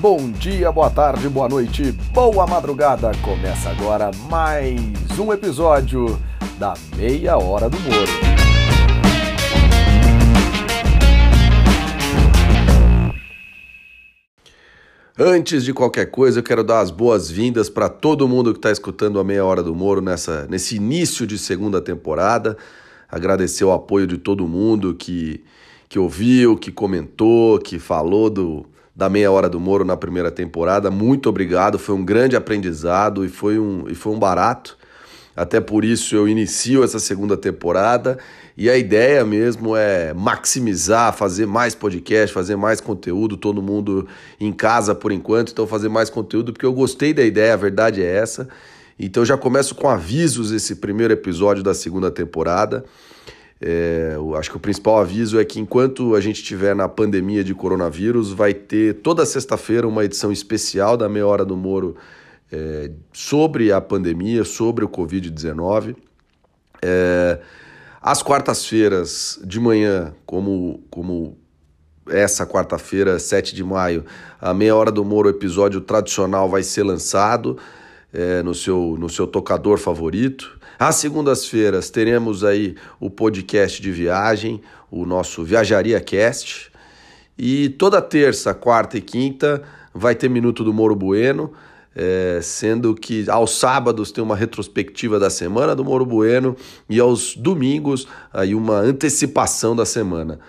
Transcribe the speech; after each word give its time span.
bom 0.00 0.30
dia, 0.32 0.72
boa 0.72 0.88
tarde, 0.88 1.28
boa 1.28 1.46
noite, 1.46 1.92
boa 2.14 2.46
madrugada. 2.46 3.12
Começa 3.22 3.68
agora 3.68 4.10
mais 4.30 4.80
um 5.18 5.30
episódio 5.30 6.18
da 6.58 6.72
Meia 6.96 7.36
Hora 7.36 7.68
do 7.68 7.78
Moro. 7.80 8.10
Antes 15.18 15.64
de 15.64 15.74
qualquer 15.74 16.06
coisa, 16.06 16.38
eu 16.38 16.42
quero 16.42 16.64
dar 16.64 16.80
as 16.80 16.90
boas-vindas 16.90 17.68
para 17.68 17.90
todo 17.90 18.26
mundo 18.26 18.54
que 18.54 18.58
está 18.58 18.70
escutando 18.70 19.20
a 19.20 19.24
Meia 19.24 19.44
Hora 19.44 19.62
do 19.62 19.74
Moro 19.74 20.00
nessa, 20.00 20.46
nesse 20.48 20.76
início 20.76 21.26
de 21.26 21.36
segunda 21.36 21.78
temporada. 21.78 22.56
Agradecer 23.06 23.64
o 23.64 23.72
apoio 23.72 24.06
de 24.06 24.16
todo 24.16 24.48
mundo 24.48 24.94
que, 24.94 25.44
que 25.90 25.98
ouviu, 25.98 26.56
que 26.56 26.72
comentou, 26.72 27.58
que 27.58 27.78
falou 27.78 28.30
do, 28.30 28.64
da 29.00 29.08
Meia 29.08 29.32
Hora 29.32 29.48
do 29.48 29.58
Moro 29.58 29.82
na 29.82 29.96
primeira 29.96 30.30
temporada. 30.30 30.90
Muito 30.90 31.30
obrigado, 31.30 31.78
foi 31.78 31.94
um 31.94 32.04
grande 32.04 32.36
aprendizado 32.36 33.24
e 33.24 33.30
foi 33.30 33.58
um, 33.58 33.88
e 33.88 33.94
foi 33.94 34.12
um 34.12 34.18
barato. 34.18 34.76
Até 35.34 35.58
por 35.58 35.86
isso 35.86 36.14
eu 36.14 36.28
inicio 36.28 36.84
essa 36.84 36.98
segunda 36.98 37.34
temporada 37.34 38.18
e 38.54 38.68
a 38.68 38.76
ideia 38.76 39.24
mesmo 39.24 39.74
é 39.74 40.12
maximizar, 40.12 41.14
fazer 41.14 41.46
mais 41.46 41.74
podcast, 41.74 42.30
fazer 42.30 42.56
mais 42.56 42.78
conteúdo, 42.78 43.38
todo 43.38 43.62
mundo 43.62 44.06
em 44.38 44.52
casa 44.52 44.94
por 44.94 45.12
enquanto, 45.12 45.52
então 45.52 45.66
fazer 45.66 45.88
mais 45.88 46.10
conteúdo 46.10 46.52
porque 46.52 46.66
eu 46.66 46.74
gostei 46.74 47.14
da 47.14 47.22
ideia, 47.22 47.54
a 47.54 47.56
verdade 47.56 48.02
é 48.02 48.16
essa. 48.16 48.50
Então 48.98 49.24
já 49.24 49.38
começo 49.38 49.74
com 49.74 49.88
avisos 49.88 50.52
esse 50.52 50.76
primeiro 50.76 51.14
episódio 51.14 51.62
da 51.62 51.72
segunda 51.72 52.10
temporada. 52.10 52.84
É, 53.62 54.16
acho 54.38 54.50
que 54.50 54.56
o 54.56 54.60
principal 54.60 54.98
aviso 54.98 55.38
é 55.38 55.44
que 55.44 55.60
enquanto 55.60 56.14
a 56.14 56.20
gente 56.20 56.36
estiver 56.36 56.74
na 56.74 56.88
pandemia 56.88 57.44
de 57.44 57.54
coronavírus, 57.54 58.32
vai 58.32 58.54
ter 58.54 58.94
toda 58.94 59.26
sexta-feira 59.26 59.86
uma 59.86 60.04
edição 60.04 60.32
especial 60.32 60.96
da 60.96 61.08
Meia 61.08 61.26
Hora 61.26 61.44
do 61.44 61.56
Moro 61.56 61.94
é, 62.50 62.90
sobre 63.12 63.70
a 63.70 63.80
pandemia, 63.80 64.44
sobre 64.44 64.84
o 64.84 64.88
Covid-19. 64.88 65.94
É, 66.82 67.38
às 68.00 68.22
quartas-feiras 68.22 69.38
de 69.44 69.60
manhã, 69.60 70.14
como, 70.24 70.82
como 70.90 71.36
essa 72.08 72.46
quarta-feira, 72.46 73.18
7 73.18 73.54
de 73.54 73.62
maio, 73.62 74.06
a 74.40 74.54
Meia 74.54 74.74
Hora 74.74 74.90
do 74.90 75.04
Moro, 75.04 75.28
episódio 75.28 75.82
tradicional, 75.82 76.48
vai 76.48 76.62
ser 76.62 76.82
lançado 76.82 77.58
é, 78.10 78.42
no, 78.42 78.54
seu, 78.54 78.96
no 78.98 79.10
seu 79.10 79.26
tocador 79.26 79.78
favorito. 79.78 80.58
Às 80.80 80.96
segundas-feiras 80.96 81.90
teremos 81.90 82.42
aí 82.42 82.74
o 82.98 83.10
podcast 83.10 83.82
de 83.82 83.92
viagem, 83.92 84.62
o 84.90 85.04
nosso 85.04 85.44
Viajaria 85.44 86.00
Cast. 86.00 86.72
E 87.36 87.68
toda 87.68 88.00
terça, 88.00 88.54
quarta 88.54 88.96
e 88.96 89.02
quinta 89.02 89.62
vai 89.92 90.14
ter 90.14 90.30
Minuto 90.30 90.64
do 90.64 90.72
Moro 90.72 90.96
Bueno, 90.96 91.52
é, 91.94 92.40
sendo 92.42 92.94
que 92.94 93.28
aos 93.28 93.58
sábados 93.58 94.10
tem 94.10 94.24
uma 94.24 94.34
retrospectiva 94.34 95.20
da 95.20 95.28
semana 95.28 95.76
do 95.76 95.84
Moro 95.84 96.06
Bueno 96.06 96.56
e 96.88 96.98
aos 96.98 97.36
domingos 97.36 98.08
aí 98.32 98.54
uma 98.54 98.78
antecipação 98.78 99.76
da 99.76 99.84
semana. 99.84 100.40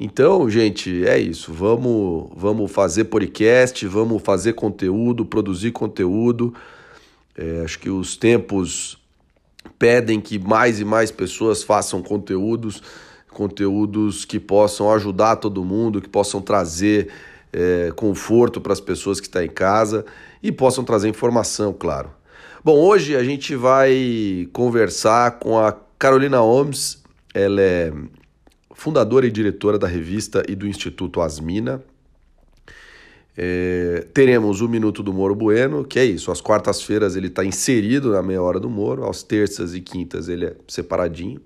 Então, 0.00 0.48
gente, 0.48 1.06
é 1.06 1.18
isso. 1.18 1.52
Vamos, 1.52 2.30
vamos 2.34 2.72
fazer 2.72 3.04
podcast, 3.04 3.86
vamos 3.86 4.22
fazer 4.22 4.54
conteúdo, 4.54 5.26
produzir 5.26 5.72
conteúdo. 5.72 6.54
É, 7.36 7.60
acho 7.62 7.78
que 7.78 7.90
os 7.90 8.16
tempos 8.16 8.96
pedem 9.78 10.20
que 10.20 10.38
mais 10.38 10.80
e 10.80 10.84
mais 10.84 11.10
pessoas 11.10 11.62
façam 11.62 12.02
conteúdos, 12.02 12.82
conteúdos 13.30 14.24
que 14.24 14.40
possam 14.40 14.92
ajudar 14.92 15.36
todo 15.36 15.64
mundo, 15.64 16.00
que 16.00 16.08
possam 16.08 16.40
trazer 16.40 17.08
é, 17.52 17.92
conforto 17.94 18.60
para 18.60 18.72
as 18.72 18.80
pessoas 18.80 19.20
que 19.20 19.26
estão 19.26 19.42
em 19.42 19.48
casa 19.48 20.04
e 20.42 20.50
possam 20.50 20.84
trazer 20.84 21.08
informação, 21.08 21.72
claro. 21.72 22.10
Bom, 22.64 22.76
hoje 22.76 23.14
a 23.14 23.22
gente 23.22 23.54
vai 23.54 24.48
conversar 24.52 25.38
com 25.38 25.58
a 25.58 25.72
Carolina 25.98 26.40
Holmes, 26.40 27.02
ela 27.32 27.60
é 27.60 27.92
fundadora 28.74 29.26
e 29.26 29.30
diretora 29.30 29.78
da 29.78 29.86
revista 29.86 30.42
e 30.48 30.54
do 30.54 30.66
Instituto 30.66 31.20
Asmina. 31.20 31.82
É, 33.36 34.06
teremos 34.14 34.60
o 34.62 34.68
Minuto 34.68 35.02
do 35.02 35.12
Moro 35.12 35.34
Bueno, 35.34 35.84
que 35.84 35.98
é 35.98 36.04
isso. 36.04 36.30
Às 36.30 36.40
quartas-feiras 36.40 37.16
ele 37.16 37.26
está 37.26 37.44
inserido 37.44 38.12
na 38.12 38.22
meia 38.22 38.42
hora 38.42 38.58
do 38.58 38.70
Moro, 38.70 39.08
às 39.08 39.22
terças 39.22 39.74
e 39.74 39.80
quintas 39.80 40.28
ele 40.28 40.46
é 40.46 40.56
separadinho. 40.66 41.40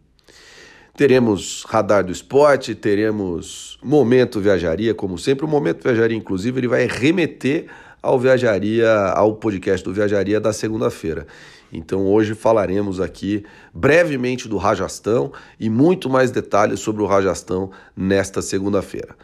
Teremos 0.96 1.64
Radar 1.66 2.04
do 2.04 2.12
Esporte, 2.12 2.74
teremos 2.74 3.78
Momento 3.82 4.40
Viajaria, 4.40 4.94
como 4.94 5.18
sempre. 5.18 5.46
O 5.46 5.48
Momento 5.48 5.82
Viajaria, 5.82 6.16
inclusive, 6.16 6.60
ele 6.60 6.68
vai 6.68 6.86
remeter 6.86 7.66
ao 8.02 8.18
Viajaria, 8.18 8.90
ao 9.14 9.36
podcast 9.36 9.84
do 9.84 9.92
Viajaria 9.92 10.40
da 10.40 10.52
segunda-feira. 10.52 11.26
Então 11.72 12.06
hoje 12.06 12.34
falaremos 12.34 13.00
aqui 13.00 13.44
brevemente 13.72 14.48
do 14.48 14.56
Rajastão 14.56 15.32
e 15.58 15.70
muito 15.70 16.10
mais 16.10 16.30
detalhes 16.30 16.80
sobre 16.80 17.02
o 17.02 17.06
Rajastão 17.06 17.70
nesta 17.96 18.42
segunda-feira. 18.42 19.16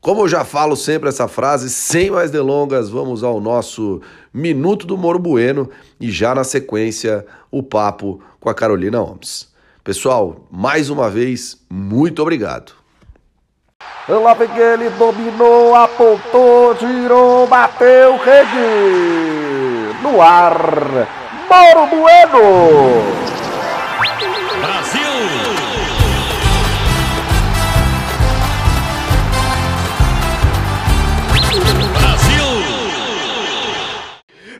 Como 0.00 0.22
eu 0.22 0.28
já 0.28 0.44
falo 0.44 0.76
sempre 0.76 1.08
essa 1.08 1.26
frase, 1.26 1.68
sem 1.68 2.10
mais 2.10 2.30
delongas, 2.30 2.88
vamos 2.88 3.24
ao 3.24 3.40
nosso 3.40 4.00
Minuto 4.32 4.86
do 4.86 4.96
Moro 4.96 5.18
Bueno 5.18 5.68
e 6.00 6.10
já 6.10 6.34
na 6.34 6.44
sequência 6.44 7.26
o 7.50 7.62
papo 7.62 8.22
com 8.38 8.48
a 8.48 8.54
Carolina 8.54 9.00
Holmes. 9.00 9.48
Pessoal, 9.82 10.46
mais 10.50 10.88
uma 10.88 11.10
vez, 11.10 11.58
muito 11.68 12.22
obrigado. 12.22 12.72
Lá 14.08 14.34
vem 14.34 14.48
ele, 14.56 14.88
dominou, 14.90 15.74
apontou, 15.74 16.76
girou, 16.76 17.46
bateu, 17.48 18.16
rede! 18.18 19.98
No 20.02 20.22
ar, 20.22 21.08
Moro 21.50 21.86
Bueno! 21.88 23.27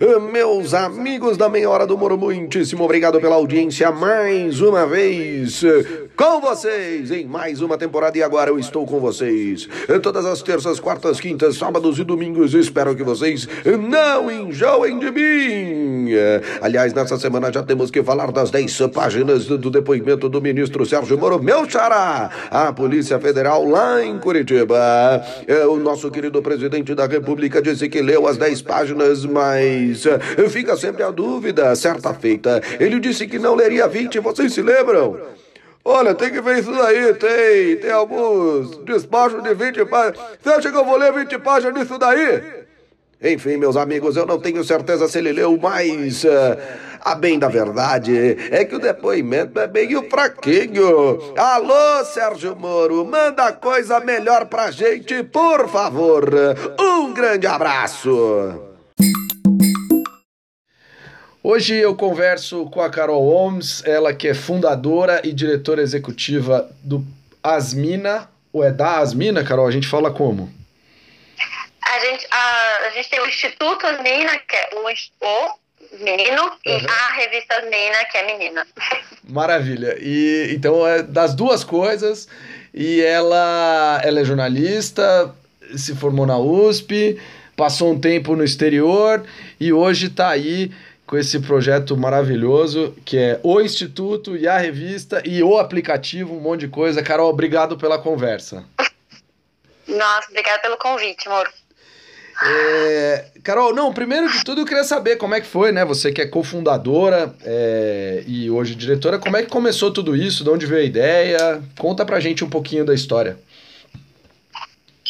Meus 0.00 0.75
amigos 0.75 1.36
da 1.36 1.48
Meia 1.48 1.69
Hora 1.69 1.84
do 1.84 1.98
Moro, 1.98 2.16
muitíssimo 2.16 2.84
obrigado 2.84 3.20
pela 3.20 3.34
audiência 3.34 3.91
mais 3.91 4.60
uma 4.60 4.86
vez 4.86 5.64
com 6.14 6.41
vocês 6.41 7.10
em 7.10 7.26
mais 7.26 7.60
uma 7.60 7.76
temporada 7.76 8.16
e 8.16 8.22
agora 8.22 8.48
eu 8.50 8.60
estou 8.60 8.86
com 8.86 9.00
vocês 9.00 9.69
todas 10.00 10.25
as 10.25 10.41
terças, 10.41 10.78
quartas, 10.78 11.19
quintas, 11.19 11.56
sábados 11.56 11.98
e 11.98 12.04
domingos. 12.04 12.54
Espero 12.54 12.94
que 12.94 13.03
vocês 13.03 13.48
não 13.88 14.31
enjoem 14.31 15.00
de 15.00 15.10
mim. 15.10 16.10
Aliás, 16.60 16.94
nessa 16.94 17.19
semana 17.19 17.53
já 17.53 17.65
temos 17.65 17.91
que 17.91 18.00
falar 18.00 18.30
das 18.30 18.53
10 18.53 18.78
páginas 18.94 19.47
do 19.47 19.69
depoimento 19.69 20.28
do 20.28 20.41
ministro 20.41 20.86
Sérgio 20.86 21.19
Moro, 21.19 21.42
meu 21.42 21.69
xará, 21.69 22.30
a 22.53 22.72
Polícia 22.72 23.19
Federal 23.19 23.69
lá 23.69 24.04
em 24.04 24.16
Curitiba. 24.19 24.78
O 25.69 25.76
nosso 25.76 26.09
querido 26.09 26.41
presidente 26.41 26.94
da 26.94 27.06
República 27.06 27.60
disse 27.60 27.88
que 27.88 28.00
leu 28.00 28.28
as 28.28 28.36
10 28.36 28.62
páginas, 28.62 29.25
mas 29.25 29.88
Fica 30.50 30.76
sempre 30.76 31.03
a 31.03 31.10
dúvida. 31.10 31.75
Certa 31.76 32.15
feita, 32.15 32.60
ele 32.78 32.99
disse 33.00 33.26
que 33.26 33.38
não 33.38 33.54
leria 33.54 33.87
20, 33.87 34.21
vocês 34.21 34.53
se 34.53 34.62
lembram? 34.62 35.19
Olha, 35.84 36.15
tem 36.15 36.31
que 36.31 36.41
ver 36.41 36.59
isso 36.59 36.71
daí, 36.71 37.15
tem, 37.15 37.76
tem 37.76 37.91
alguns 37.91 38.77
despachos 38.84 39.43
de 39.43 39.54
20 39.54 39.87
páginas. 39.87 40.21
Você 40.43 40.50
acha 40.50 40.71
que 40.71 40.77
eu 40.77 40.84
vou 40.84 40.98
ler 40.98 41.12
20 41.12 41.38
páginas 41.38 41.75
disso 41.75 41.98
daí? 41.98 42.66
Enfim, 43.22 43.56
meus 43.56 43.77
amigos, 43.77 44.16
eu 44.16 44.25
não 44.25 44.38
tenho 44.38 44.62
certeza 44.62 45.09
se 45.09 45.19
ele 45.19 45.32
leu, 45.32 45.59
mas 45.60 46.22
uh, 46.25 46.28
a 47.00 47.15
bem 47.15 47.38
da 47.38 47.48
verdade 47.48 48.37
é 48.50 48.65
que 48.65 48.77
o 48.77 48.78
depoimento 48.78 49.59
é 49.59 49.66
meio 49.66 50.09
fraquinho. 50.09 51.34
Alô, 51.37 52.04
Sérgio 52.04 52.54
Moro, 52.54 53.04
manda 53.04 53.50
coisa 53.53 53.98
melhor 53.98 54.47
pra 54.47 54.71
gente, 54.71 55.25
por 55.25 55.69
favor. 55.69 56.31
Um 56.78 57.12
grande 57.12 57.47
abraço. 57.47 58.67
Hoje 61.43 61.77
eu 61.77 61.95
converso 61.95 62.67
com 62.67 62.81
a 62.81 62.91
Carol 62.91 63.23
Holmes, 63.23 63.83
ela 63.87 64.13
que 64.13 64.27
é 64.27 64.35
fundadora 64.35 65.21
e 65.25 65.33
diretora 65.33 65.81
executiva 65.81 66.69
do 66.83 67.05
Asmina, 67.43 68.29
ou 68.53 68.65
é 68.65 68.73
da 68.73 68.99
Asmina, 68.99 69.45
Carol? 69.45 69.69
A 69.69 69.71
gente 69.71 69.87
fala 69.87 70.11
como? 70.11 70.53
A 71.81 71.99
gente, 72.01 72.27
a, 72.29 72.87
a 72.87 72.91
gente 72.91 73.09
tem 73.09 73.21
o 73.21 73.27
Instituto 73.27 73.87
Asmina, 73.87 74.37
que 74.49 74.57
é 74.57 74.71
o, 74.75 76.05
menino, 76.05 76.43
uhum. 76.43 76.51
e 76.67 76.87
a 76.87 77.13
revista 77.15 77.55
Asmina, 77.55 78.05
que 78.11 78.19
é 78.19 78.27
menina. 78.27 78.67
Maravilha. 79.23 79.97
E 80.01 80.51
então 80.53 80.87
é 80.87 81.03
das 81.05 81.35
duas 81.35 81.63
coisas. 81.63 82.29
E 82.75 83.01
ela, 83.01 84.01
ela 84.05 84.21
é 84.21 84.25
jornalista, 84.25 85.33
se 85.77 85.95
formou 85.95 86.27
na 86.27 86.37
USP, 86.37 87.21
passou 87.57 87.93
um 87.93 88.01
tempo 88.01 88.35
no 88.35 88.45
exterior 88.45 89.25
e 89.59 89.73
hoje 89.73 90.07
está 90.07 90.29
aí 90.31 90.73
com 91.09 91.16
esse 91.16 91.41
projeto 91.41 91.97
maravilhoso 91.97 92.95
que 93.03 93.16
é 93.16 93.41
o 93.43 93.63
Instituto 93.63 94.37
e 94.37 94.47
a 94.47 94.59
revista 94.59 95.22
e 95.25 95.43
o 95.43 95.57
aplicativo, 95.57 96.37
um 96.37 96.41
monte 96.41 96.60
de 96.60 96.69
coisa. 96.69 97.03
Carol, 97.03 97.31
obrigado 97.31 97.78
pela 97.78 97.99
conversa. 97.99 98.63
Nossa, 99.89 100.28
obrigada 100.28 100.59
pelo 100.60 100.77
convite, 100.77 101.27
amor. 101.27 101.51
É, 102.45 103.25
Carol, 103.43 103.75
não, 103.75 103.93
primeiro 103.93 104.31
de 104.31 104.45
tudo 104.45 104.60
eu 104.60 104.66
queria 104.66 104.84
saber 104.84 105.16
como 105.16 105.34
é 105.34 105.41
que 105.41 105.47
foi, 105.47 105.72
né? 105.72 105.83
Você 105.87 106.13
que 106.13 106.21
é 106.21 106.27
cofundadora 106.27 107.34
é, 107.43 108.22
e 108.27 108.51
hoje 108.51 108.75
diretora, 108.75 109.19
como 109.19 109.39
é 109.39 109.43
que 109.43 109.49
começou 109.49 109.91
tudo 109.91 110.15
isso? 110.15 110.45
De 110.45 110.51
onde 110.51 110.66
veio 110.66 110.83
a 110.83 110.84
ideia? 110.84 111.63
Conta 111.78 112.04
pra 112.04 112.21
gente 112.21 112.45
um 112.45 112.51
pouquinho 112.51 112.84
da 112.84 112.93
história. 112.93 113.39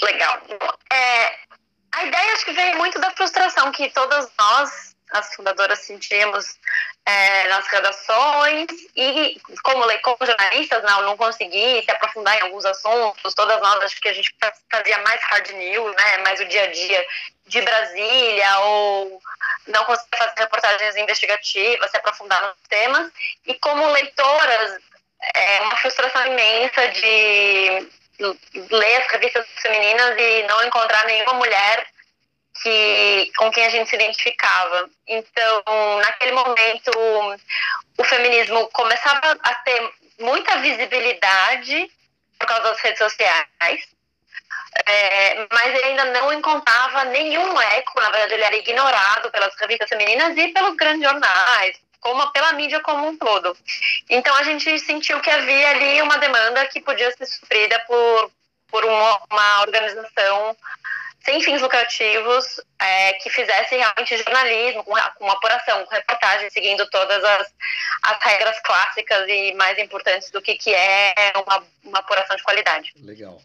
Legal. 0.01 0.43
É, 0.93 1.27
a 1.93 2.05
ideia 2.06 2.33
acho 2.35 2.44
que 2.44 2.53
veio 2.53 2.79
muito 2.79 3.01
da 3.01 3.11
frustração 3.11 3.73
que 3.73 3.91
todas 3.91 4.29
nós, 4.39 4.88
as 5.12 5.34
fundadoras, 5.34 5.78
sentimos 5.81 6.58
é, 7.06 7.49
nas 7.49 7.66
redações 7.69 8.66
e 8.94 9.40
como, 9.62 9.84
como 10.02 10.19
jornalistas 10.26 10.82
não, 10.82 11.02
não 11.02 11.16
consegui 11.16 11.82
se 11.82 11.90
aprofundar 11.90 12.37
em 12.37 12.43
alguns 12.43 12.64
assuntos, 12.64 13.34
todas 13.34 13.60
nós 13.60 13.82
acho 13.84 14.00
que 14.00 14.08
a 14.08 14.12
gente 14.12 14.34
fazia 14.70 14.99
mais 14.99 15.20
hard 15.22 15.49
news, 15.50 15.96
né, 15.96 16.19
mais 16.19 16.40
o 16.40 16.44
dia 16.44 16.64
a 16.64 16.66
dia 16.66 17.06
de 17.46 17.62
Brasília 17.62 18.58
ou 18.60 19.22
não 19.69 19.84
conseguia 19.84 20.19
fazer 20.19 20.40
reportagens 20.40 20.96
investigativas, 20.96 21.90
se 21.90 21.96
aprofundar 21.96 22.43
nos 22.43 22.56
temas. 22.69 23.10
E 23.46 23.55
como 23.55 23.90
leitoras 23.90 24.78
é 25.34 25.60
uma 25.62 25.76
frustração 25.76 26.26
imensa 26.26 26.88
de 26.88 27.88
ler 28.70 28.96
as 29.02 29.12
revistas 29.12 29.46
femininas 29.62 30.14
e 30.19 30.43
não 30.49 30.64
encontrar 30.64 31.06
nenhuma 31.06 31.34
mulher 31.34 31.87
que, 32.62 33.32
com 33.37 33.50
quem 33.50 33.66
a 33.66 33.70
gente 33.70 33.88
se 33.88 33.96
identificava. 33.96 34.88
Então, 35.06 35.62
naquele 36.02 36.32
momento, 36.32 36.90
o 37.96 38.05
feminismo 38.05 38.69
começava 38.69 39.38
a 39.43 39.55
ter 39.56 39.90
muita 40.19 40.58
visibilidade 40.58 41.90
por 42.38 42.46
causa 42.46 42.64
das 42.64 42.81
redes 42.81 42.99
sociais, 42.99 43.99
é, 44.87 45.46
mas 45.52 45.75
ele 45.75 45.84
ainda 45.84 46.05
não 46.06 46.32
encontrava 46.32 47.05
nenhum 47.05 47.60
eco, 47.60 48.00
na 48.00 48.10
verdade 48.10 48.34
ele 48.34 48.44
era 48.44 48.56
ignorado 48.56 49.31
pelas 49.31 49.55
revistas 49.56 49.88
femininas 49.88 50.37
e 50.37 50.49
pelos 50.49 50.76
grandes 50.76 51.02
jornais, 51.02 51.76
como 52.00 52.31
pela 52.31 52.52
mídia 52.52 52.81
como 52.81 53.08
um 53.08 53.16
todo. 53.16 53.56
Então 54.08 54.34
a 54.37 54.43
gente 54.44 54.78
sentiu 54.78 55.20
que 55.20 55.31
havia 55.31 55.70
ali 55.70 56.00
uma 56.02 56.19
demanda 56.19 56.66
que 56.66 56.81
podia 56.81 57.10
ser 57.16 57.26
suprida 57.26 57.78
por, 57.88 58.31
por 58.70 58.84
uma, 58.84 59.20
uma 59.31 59.60
organização 59.62 60.56
sem 61.29 61.43
fins 61.43 61.61
lucrativos, 61.61 62.59
é, 62.81 63.13
que 63.15 63.29
fizesse 63.29 63.77
realmente 63.77 64.17
jornalismo, 64.17 64.83
com, 64.83 64.95
com 65.19 65.31
apuração, 65.31 65.85
com 65.85 65.95
reportagem, 65.95 66.49
seguindo 66.49 66.89
todas 66.89 67.23
as, 67.23 67.55
as 68.05 68.25
regras 68.25 68.59
clássicas 68.61 69.29
e 69.29 69.53
mais 69.53 69.79
importantes 69.79 70.31
do 70.31 70.41
que, 70.41 70.55
que 70.55 70.73
é 70.73 71.13
uma, 71.47 71.63
uma 71.85 71.99
apuração 71.99 72.35
de 72.35 72.43
qualidade. 72.43 72.95
Legal. 73.03 73.39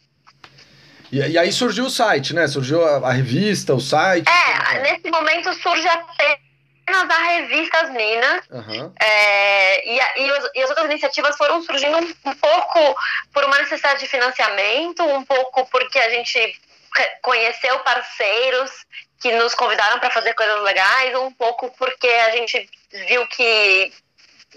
E, 1.12 1.20
e, 1.20 1.38
aí 1.38 1.52
surgiu 1.52 1.86
o 1.86 1.90
site, 1.90 2.34
né? 2.34 2.48
Surgiu 2.48 2.88
a, 2.88 3.10
a 3.10 3.12
revista, 3.12 3.76
o 3.76 3.82
site. 3.82 4.30
É, 4.30 4.80
nesse 4.80 5.12
momento 5.12 5.54
surge 5.56 5.86
apenas 5.88 7.10
a 7.10 7.24
revista 7.36 7.82
As 7.82 7.90
Minas. 7.90 8.48
Uhum. 8.50 8.94
É, 8.98 9.90
e, 9.90 10.00
e, 10.00 10.50
e, 10.56 10.64
as 10.64 10.70
outras 10.70 10.90
iniciativas 10.90 11.36
foram 11.36 11.62
surgindo 11.62 11.98
um, 11.98 12.32
um 12.32 12.36
pouco 12.36 12.96
por 13.34 13.44
uma 13.44 13.60
necessidade 13.60 14.00
de 14.00 14.08
financiamento, 14.08 15.04
um 15.04 15.26
pouco 15.26 15.68
porque 15.70 16.00
a 16.00 16.10
gente 16.10 16.40
conheceu 17.22 17.80
parceiros 17.80 18.72
que 19.20 19.32
nos 19.32 19.56
convidaram 19.56 20.00
para 20.00 20.12
fazer 20.12 20.34
coisas 20.34 20.62
legais, 20.62 21.16
um 21.16 21.32
pouco 21.32 21.72
porque 21.78 22.08
a 22.08 22.32
gente 22.32 22.70
viu 23.08 23.26
que 23.28 23.92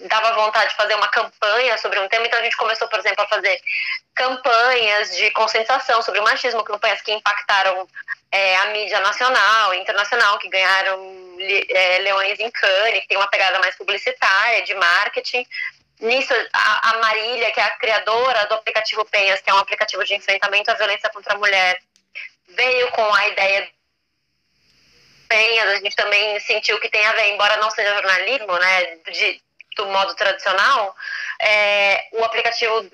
dava 0.09 0.35
vontade 0.35 0.71
de 0.71 0.77
fazer 0.77 0.95
uma 0.95 1.09
campanha 1.09 1.79
sobre 1.79 1.99
um 2.01 2.09
tema, 2.09 2.27
então 2.27 2.39
a 2.39 2.43
gente 2.43 2.57
começou, 2.57 2.89
por 2.89 2.99
exemplo, 2.99 3.23
a 3.25 3.29
fazer 3.29 3.61
campanhas 4.15 5.17
de 5.17 5.31
conscientização 5.31 6.03
sobre 6.03 6.21
o 6.21 6.25
machismo, 6.25 6.65
campanhas 6.65 7.01
que 7.01 7.13
impactaram 7.13 7.89
é, 8.31 8.57
a 8.57 8.67
mídia 8.67 9.01
nacional 9.01 9.75
e 9.75 9.79
internacional, 9.79 10.39
que 10.39 10.49
ganharam 10.49 11.37
é, 11.71 11.99
leões 11.99 12.39
em 12.41 12.51
Cannes, 12.51 13.01
que 13.03 13.09
tem 13.09 13.17
uma 13.17 13.29
pegada 13.29 13.59
mais 13.59 13.75
publicitária, 13.77 14.65
de 14.65 14.75
marketing. 14.75 15.47
Nisso, 16.01 16.35
a, 16.53 16.91
a 16.91 16.99
Marília, 16.99 17.51
que 17.53 17.61
é 17.61 17.63
a 17.63 17.71
criadora 17.79 18.47
do 18.47 18.55
aplicativo 18.55 19.05
Penhas, 19.07 19.41
que 19.41 19.49
é 19.49 19.55
um 19.55 19.59
aplicativo 19.59 20.05
de 20.05 20.15
enfrentamento 20.15 20.71
à 20.71 20.75
violência 20.75 21.09
contra 21.09 21.35
a 21.35 21.39
mulher, 21.39 21.79
veio 22.57 22.91
com 22.93 23.15
a 23.15 23.29
ideia 23.29 23.69
Penhas, 25.29 25.69
a 25.69 25.77
gente 25.77 25.97
também 25.97 26.39
sentiu 26.41 26.79
que 26.79 26.89
tem 26.89 27.05
a 27.05 27.13
ver, 27.13 27.35
embora 27.35 27.57
não 27.57 27.71
seja 27.71 27.95
jornalismo, 27.95 28.59
né, 28.59 28.97
de, 29.11 29.43
do 29.77 29.87
modo 29.87 30.15
tradicional, 30.15 30.95
é, 31.41 32.09
o 32.13 32.25
aplicativo 32.25 32.89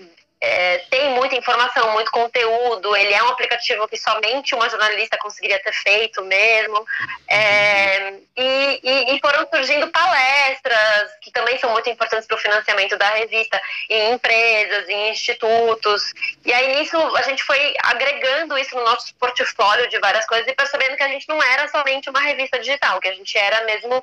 é, 0.44 0.78
tem 0.90 1.10
muita 1.10 1.36
informação, 1.36 1.92
muito 1.92 2.10
conteúdo. 2.10 2.96
Ele 2.96 3.14
é 3.14 3.22
um 3.22 3.28
aplicativo 3.28 3.86
que 3.86 3.96
somente 3.96 4.56
uma 4.56 4.68
jornalista 4.68 5.16
conseguiria 5.18 5.62
ter 5.62 5.72
feito 5.72 6.20
mesmo. 6.24 6.84
É, 7.30 8.14
e, 8.36 8.80
e, 8.82 9.14
e, 9.14 9.20
foram 9.20 9.46
surgindo 9.48 9.86
palestras 9.92 11.12
que 11.20 11.30
também 11.30 11.56
são 11.60 11.70
muito 11.70 11.88
importantes 11.88 12.26
para 12.26 12.36
o 12.36 12.40
financiamento 12.40 12.98
da 12.98 13.08
revista 13.10 13.60
em 13.88 14.14
empresas, 14.14 14.88
em 14.88 15.10
institutos. 15.10 16.12
E 16.44 16.52
aí 16.52 16.74
nisso 16.74 16.96
a 17.16 17.22
gente 17.22 17.44
foi 17.44 17.74
agregando 17.80 18.58
isso 18.58 18.74
no 18.74 18.82
nosso 18.82 19.14
portfólio 19.14 19.88
de 19.88 20.00
várias 20.00 20.26
coisas 20.26 20.48
e 20.48 20.54
percebendo 20.54 20.96
que 20.96 21.04
a 21.04 21.08
gente 21.08 21.28
não 21.28 21.40
era 21.40 21.68
somente 21.68 22.10
uma 22.10 22.20
revista 22.20 22.58
digital, 22.58 22.98
que 22.98 23.08
a 23.08 23.14
gente 23.14 23.38
era 23.38 23.64
mesmo 23.64 24.02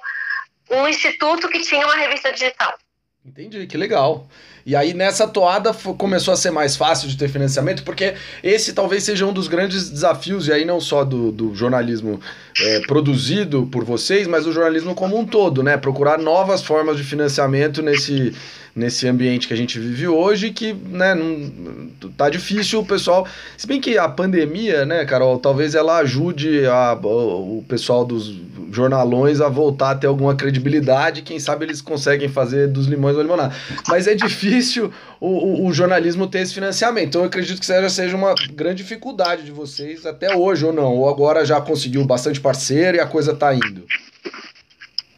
um 0.70 0.88
instituto 0.88 1.50
que 1.50 1.60
tinha 1.60 1.86
uma 1.86 1.96
revista 1.96 2.32
digital. 2.32 2.78
Entendi, 3.26 3.68
que 3.68 3.78
legal. 3.78 4.28
E 4.66 4.76
aí 4.76 4.94
nessa 4.94 5.28
toada 5.28 5.74
começou 5.74 6.34
a 6.34 6.38
ser 6.38 6.52
mais 6.52 6.78
fácil 6.78 7.10
de 7.10 7.18
ter 7.18 7.28
financiamento, 7.28 7.84
porque 7.84 8.16
esse 8.42 8.72
talvez 8.72 9.04
seja 9.04 9.26
um 9.26 9.34
dos 9.34 9.48
grandes 9.48 9.90
desafios, 9.90 10.48
e 10.48 10.54
aí 10.54 10.64
não 10.64 10.80
só 10.80 11.04
do, 11.04 11.32
do 11.32 11.54
jornalismo 11.54 12.20
é, 12.60 12.80
produzido 12.82 13.68
por 13.68 13.84
vocês, 13.84 14.26
mas 14.26 14.46
do 14.46 14.54
jornalismo 14.54 14.96
como 14.96 15.18
um 15.18 15.26
todo, 15.26 15.62
né? 15.62 15.76
Procurar 15.76 16.18
novas 16.18 16.64
formas 16.64 16.98
de 16.98 17.04
financiamento 17.04 17.82
nesse, 17.82 18.34
nesse 18.80 19.08
ambiente 19.08 19.48
que 19.48 19.54
a 19.54 19.58
gente 19.58 19.78
vive 19.78 20.08
hoje, 20.08 20.52
que 20.52 20.74
né, 20.74 21.14
não, 21.14 22.10
tá 22.18 22.30
difícil 22.30 22.80
o 22.80 22.86
pessoal. 22.86 23.28
Se 23.58 23.68
bem 23.68 23.82
que 23.82 23.98
a 23.98 24.08
pandemia, 24.08 24.86
né, 24.86 25.06
Carol, 25.06 25.38
talvez 25.38 25.76
ela 25.76 25.98
ajude 25.98 26.66
a, 26.66 26.94
o 27.04 27.64
pessoal 27.68 28.06
dos 28.06 28.34
jornalões 28.72 29.42
a 29.42 29.50
voltar 29.50 29.92
a 29.92 29.96
ter 29.96 30.08
alguma 30.08 30.36
credibilidade. 30.36 31.22
Quem 31.22 31.40
sabe 31.40 31.66
eles 31.66 31.82
conseguem 31.82 32.30
fazer 32.30 32.68
dos 32.68 32.88
limões 32.88 33.16
uma 33.16 33.24
limonada. 33.24 33.54
Mas 33.88 34.08
é 34.08 34.16
difícil 34.16 34.92
o, 35.20 35.28
o, 35.28 35.68
o, 35.68 35.74
jornalismo 35.74 36.28
ter 36.28 36.40
esse 36.40 36.54
financiamento. 36.54 37.10
Então 37.10 37.22
eu 37.22 37.28
acredito 37.28 37.60
que 37.60 37.66
seja, 37.66 37.90
seja 37.90 38.16
uma 38.16 38.34
grande 38.54 38.84
dificuldade 38.84 39.44
de 39.44 39.52
vocês 39.52 40.06
até 40.06 40.36
hoje, 40.36 40.66
ou 40.66 40.72
não? 40.72 40.96
Ou 40.96 41.10
agora 41.10 41.46
já 41.46 41.60
conseguiu 41.60 42.06
bastante 42.06 42.40
parceiro 42.40 42.98
e 42.98 43.00
a 43.00 43.06
coisa 43.06 43.36
tá 43.36 43.54
indo? 43.54 43.86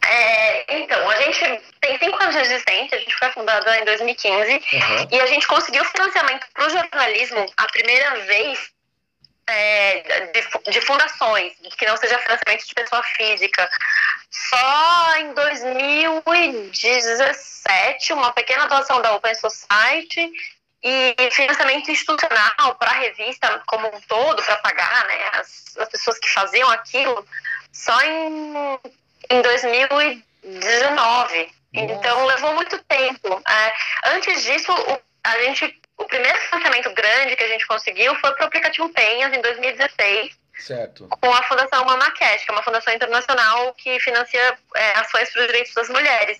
É, 0.04 0.82
então, 0.82 1.01
tem 1.98 2.10
cinco 2.10 2.22
anos 2.22 2.34
de 2.34 2.42
existência, 2.42 2.96
a 2.96 3.00
gente 3.00 3.14
foi 3.16 3.30
fundada 3.30 3.78
em 3.78 3.84
2015 3.84 4.52
uhum. 4.52 4.60
e 5.10 5.20
a 5.20 5.26
gente 5.26 5.46
conseguiu 5.46 5.84
financiamento 5.84 6.46
para 6.54 6.66
o 6.66 6.70
jornalismo 6.70 7.46
a 7.56 7.66
primeira 7.66 8.14
vez 8.20 8.72
é, 9.46 10.30
de, 10.32 10.42
de, 10.70 10.80
fundações, 10.80 11.52
que 11.76 11.86
não 11.86 11.96
seja 11.96 12.18
financiamento 12.18 12.66
de 12.66 12.74
pessoa 12.74 13.00
física. 13.02 13.70
Só 14.30 15.16
em 15.18 15.32
2017, 15.34 18.12
uma 18.12 18.32
pequena 18.32 18.66
doação 18.66 19.00
da 19.02 19.14
Open 19.14 19.34
Society 19.34 20.30
e 20.82 21.14
financiamento 21.30 21.90
institucional 21.90 22.74
para 22.76 22.90
a 22.90 22.94
revista 22.94 23.62
como 23.66 23.88
um 23.88 24.00
todo, 24.02 24.42
para 24.42 24.56
pagar 24.56 25.06
né, 25.06 25.30
as, 25.34 25.76
as 25.76 25.88
pessoas 25.88 26.18
que 26.18 26.28
faziam 26.30 26.68
aquilo, 26.70 27.26
só 27.72 28.00
em, 28.02 28.78
em 29.30 29.42
2019. 29.42 31.61
Então 31.74 32.26
levou 32.26 32.54
muito 32.54 32.78
tempo. 32.84 33.42
É, 33.48 33.72
antes 34.14 34.42
disso, 34.44 34.72
o, 34.72 35.00
a 35.24 35.40
gente, 35.42 35.80
o 35.96 36.04
primeiro 36.04 36.38
financiamento 36.40 36.92
grande 36.92 37.36
que 37.36 37.44
a 37.44 37.48
gente 37.48 37.66
conseguiu 37.66 38.14
foi 38.16 38.32
para 38.34 38.44
o 38.44 38.46
aplicativo 38.46 38.88
Penhas 38.90 39.32
em 39.32 39.40
2016. 39.40 40.42
Certo. 40.58 41.08
Com 41.08 41.32
a 41.32 41.42
Fundação 41.44 41.84
Mamaquete, 41.84 42.44
que 42.44 42.52
é 42.52 42.54
uma 42.54 42.62
fundação 42.62 42.92
internacional 42.92 43.74
que 43.74 43.98
financia 44.00 44.58
é, 44.76 44.98
ações 44.98 45.30
para 45.32 45.40
os 45.40 45.46
direitos 45.46 45.74
das 45.74 45.88
mulheres. 45.88 46.38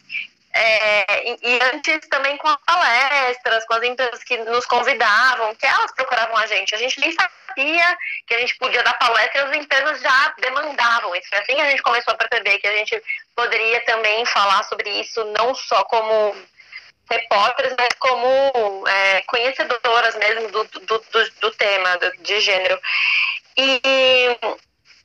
É, 0.55 1.31
e, 1.31 1.39
e, 1.43 1.61
antes 1.75 2.07
também 2.09 2.37
com 2.37 2.47
as 2.47 2.59
palestras, 2.67 3.65
com 3.65 3.75
as 3.75 3.83
empresas 3.85 4.23
que 4.23 4.37
nos 4.37 4.67
convidavam, 4.67 5.55
que 5.55 5.67
elas 5.67 5.93
procuravam 5.93 6.37
a 6.37 6.47
gente. 6.47 6.75
A 6.75 6.79
gente 6.79 7.01
nem 7.01 7.11
sabia 7.11 7.99
que 8.27 8.35
a 8.35 8.39
gente 8.39 8.57
podia 8.57 8.83
dar 8.83 8.93
palestra 8.95 9.41
e 9.41 9.45
as 9.45 9.57
empresas 9.57 10.01
já 10.01 10.35
demandavam 10.39 11.17
isso. 11.17 11.29
Assim 11.33 11.59
a 11.59 11.71
gente 11.71 11.83
começou 11.83 12.13
a 12.13 12.17
perceber 12.19 12.59
que 12.59 12.67
a 12.67 12.77
gente 12.77 13.03
poderia 13.35 13.85
também 13.85 14.25
falar 14.27 14.63
sobre 14.65 14.89
isso, 15.01 15.25
não 15.37 15.55
só 15.55 15.85
como 15.85 16.35
repórteres, 17.11 17.75
mas 17.79 17.89
como 17.99 18.89
é, 18.89 19.23
conhecedoras 19.23 20.15
mesmo 20.17 20.51
do, 20.51 20.65
do, 20.65 20.81
do, 20.81 21.31
do 21.41 21.51
tema 21.53 21.99
de 22.21 22.41
gênero. 22.41 22.81
E 23.57 23.81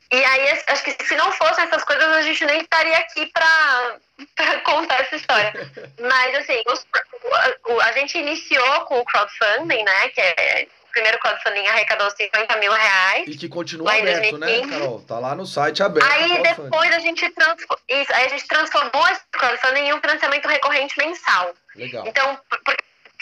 e 0.10 0.24
aí, 0.24 0.64
acho 0.68 0.84
que 0.84 1.06
se 1.06 1.16
não 1.16 1.32
fossem 1.34 1.66
essas 1.66 1.84
coisas, 1.84 2.06
a 2.06 2.22
gente 2.22 2.46
nem 2.46 2.62
estaria 2.62 2.98
aqui 2.98 3.26
para 3.26 4.00
contar 4.64 5.02
essa 5.02 5.18
história. 5.18 5.54
Mas, 6.00 6.36
assim, 6.36 6.62
os, 6.68 6.86
a, 7.34 7.88
a, 7.88 7.92
gente 7.92 8.18
iniciou 8.18 8.82
com 8.86 9.00
o 9.00 9.06
crowdfunding, 9.06 9.84
né? 9.84 10.10
Que 10.10 10.22
é 10.22 10.68
primeiro 10.98 11.20
crowdfunding 11.20 11.68
arrecadou 11.68 12.10
50 12.10 12.58
mil 12.58 12.72
reais. 12.72 13.28
E 13.28 13.38
que 13.38 13.48
continua 13.48 13.94
aberto, 13.94 14.38
né, 14.38 14.68
Carol? 14.68 15.02
Tá 15.02 15.20
lá 15.20 15.36
no 15.36 15.46
site 15.46 15.84
aberto. 15.84 16.12
Aí 16.12 16.42
depois 16.42 16.92
a 16.94 17.00
gente, 17.00 17.24
Isso, 17.26 18.14
aí 18.14 18.26
a 18.26 18.30
gente 18.30 18.48
transformou 18.48 19.08
esse 19.10 19.22
crowdfunding 19.32 19.82
em 19.82 19.94
um 19.94 20.02
financiamento 20.02 20.48
recorrente 20.48 20.98
mensal. 20.98 21.54
Legal. 21.76 22.08
Então, 22.08 22.40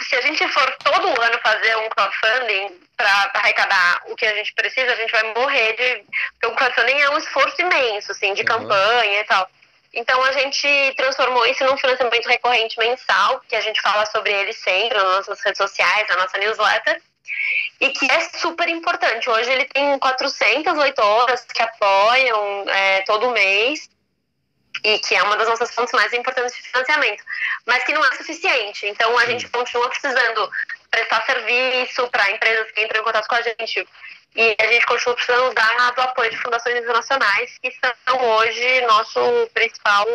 se 0.02 0.16
a 0.16 0.22
gente 0.22 0.48
for 0.48 0.76
todo 0.84 1.22
ano 1.22 1.40
fazer 1.44 1.76
um 1.78 1.90
crowdfunding 1.90 2.80
para 2.96 3.32
arrecadar 3.34 4.04
o 4.08 4.16
que 4.16 4.26
a 4.26 4.34
gente 4.36 4.54
precisa, 4.54 4.94
a 4.94 4.96
gente 4.96 5.12
vai 5.12 5.34
morrer 5.34 5.74
de. 5.74 6.06
Porque 6.34 6.48
o 6.48 6.56
crowdfunding 6.56 7.02
é 7.02 7.10
um 7.10 7.18
esforço 7.18 7.62
imenso, 7.62 8.12
assim, 8.14 8.34
de 8.34 8.42
uhum. 8.42 8.48
campanha 8.48 9.20
e 9.20 9.24
tal. 9.26 9.50
Então 9.94 10.22
a 10.24 10.32
gente 10.34 10.94
transformou 10.98 11.46
isso 11.46 11.64
num 11.66 11.78
financiamento 11.78 12.28
recorrente 12.28 12.78
mensal, 12.78 13.42
que 13.48 13.56
a 13.56 13.62
gente 13.62 13.82
fala 13.82 14.06
sobre 14.06 14.32
ele 14.32 14.52
sempre 14.52 14.98
nas 14.98 15.28
nossas 15.28 15.42
redes 15.42 15.58
sociais, 15.58 16.08
na 16.10 16.18
nossa 16.18 16.38
newsletter, 16.38 17.02
e 17.80 17.90
que 17.90 18.12
é 18.12 18.20
super 18.38 18.68
importante. 18.70 19.30
Hoje 19.30 19.52
ele 19.52 19.66
tem 19.66 19.98
400 20.00 20.78
leitoras 20.78 21.46
que 21.46 21.62
apoiam 21.62 22.70
é, 22.70 23.02
todo 23.02 23.32
mês 23.32 23.90
e 24.84 25.00
que 25.00 25.16
é 25.16 25.24
uma 25.24 25.36
das 25.36 25.48
nossas 25.48 25.74
fontes 25.74 25.94
mais 25.94 26.14
importantes 26.14 26.56
de 26.56 26.62
financiamento, 26.62 27.24
mas 27.66 27.84
que 27.84 27.94
não 27.94 28.06
é 28.06 28.16
suficiente. 28.16 28.86
Então 28.88 29.18
a 29.18 29.26
gente 29.26 29.48
continua 29.50 29.90
precisando 29.90 30.50
prestar 30.92 31.26
serviço 31.26 32.08
para 32.10 32.32
empresas 32.32 32.72
que 32.72 32.84
entram 32.84 33.02
em 33.02 33.04
contato 33.04 33.28
com 33.28 33.36
a 33.36 33.42
gente 33.42 33.88
e 34.36 34.56
a 34.60 34.68
gente 34.68 34.86
continua 34.86 35.16
precisando 35.16 35.54
dar 35.54 35.92
do 35.92 36.02
apoio 36.02 36.30
de 36.30 36.38
fundações 36.38 36.78
internacionais, 36.78 37.58
que 37.62 37.72
são 37.72 38.22
hoje 38.22 38.82
nosso 38.82 39.50
principal, 39.54 40.06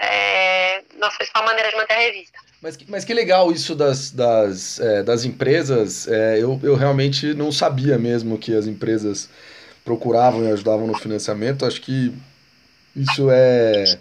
é, 0.00 0.82
nossa 0.98 1.16
principal 1.16 1.44
maneira 1.44 1.70
de 1.70 1.76
manter 1.76 1.94
a 1.94 1.98
revista. 1.98 2.38
Mas 2.62 2.76
que, 2.76 2.90
mas 2.90 3.04
que 3.04 3.12
legal 3.12 3.50
isso 3.50 3.74
das, 3.74 4.10
das, 4.10 4.78
é, 4.78 5.02
das 5.02 5.24
empresas. 5.24 6.06
É, 6.06 6.38
eu, 6.38 6.58
eu 6.62 6.76
realmente 6.76 7.34
não 7.34 7.50
sabia 7.50 7.98
mesmo 7.98 8.38
que 8.38 8.54
as 8.54 8.66
empresas 8.66 9.28
procuravam 9.84 10.44
e 10.44 10.52
ajudavam 10.52 10.86
no 10.86 10.96
financiamento. 10.96 11.66
Acho 11.66 11.80
que 11.80 12.14
isso 12.94 13.28
é. 13.30 13.98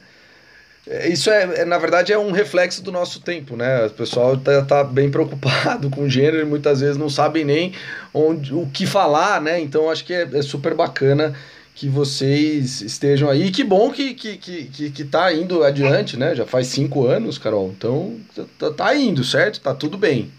é 0.87 1.09
isso 1.09 1.31
é, 1.31 1.61
é, 1.61 1.65
na 1.65 1.79
verdade, 1.79 2.13
é 2.13 2.19
um 2.19 2.31
reflexo 2.31 2.83
do 2.83 2.91
nosso 2.91 3.21
tempo, 3.21 3.55
né? 3.55 3.87
O 3.87 3.89
pessoal 3.89 4.37
tá, 4.37 4.61
tá 4.63 4.83
bem 4.83 5.09
preocupado 5.11 5.89
com 5.89 6.07
gênero 6.07 6.41
e 6.41 6.45
muitas 6.45 6.81
vezes 6.81 6.97
não 6.97 7.09
sabem 7.09 7.43
nem 7.43 7.73
onde, 8.13 8.53
o 8.53 8.69
que 8.71 8.85
falar, 8.85 9.41
né? 9.41 9.59
Então 9.59 9.89
acho 9.89 10.05
que 10.05 10.13
é, 10.13 10.29
é 10.33 10.41
super 10.43 10.75
bacana 10.75 11.35
que 11.75 11.87
vocês 11.87 12.81
estejam 12.81 13.29
aí. 13.29 13.47
E 13.47 13.51
que 13.51 13.63
bom 13.63 13.91
que, 13.91 14.13
que, 14.13 14.37
que, 14.37 14.91
que, 14.91 15.05
tá 15.05 15.31
indo 15.33 15.63
adiante, 15.63 16.17
né? 16.17 16.35
Já 16.35 16.45
faz 16.45 16.67
cinco 16.67 17.07
anos, 17.07 17.37
Carol. 17.37 17.69
Então 17.69 18.19
tá, 18.59 18.71
tá 18.71 18.95
indo, 18.95 19.23
certo? 19.23 19.59
Tá 19.61 19.73
tudo 19.73 19.97
bem. 19.97 20.31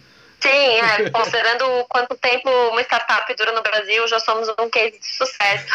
Sim, 0.42 0.80
é, 0.80 1.08
considerando 1.10 1.86
quanto 1.88 2.16
tempo 2.16 2.50
uma 2.50 2.80
startup 2.82 3.32
dura 3.34 3.52
no 3.52 3.62
Brasil, 3.62 4.08
já 4.08 4.18
somos 4.18 4.48
um 4.58 4.68
case 4.68 4.98
de 4.98 5.06
sucesso. 5.06 5.66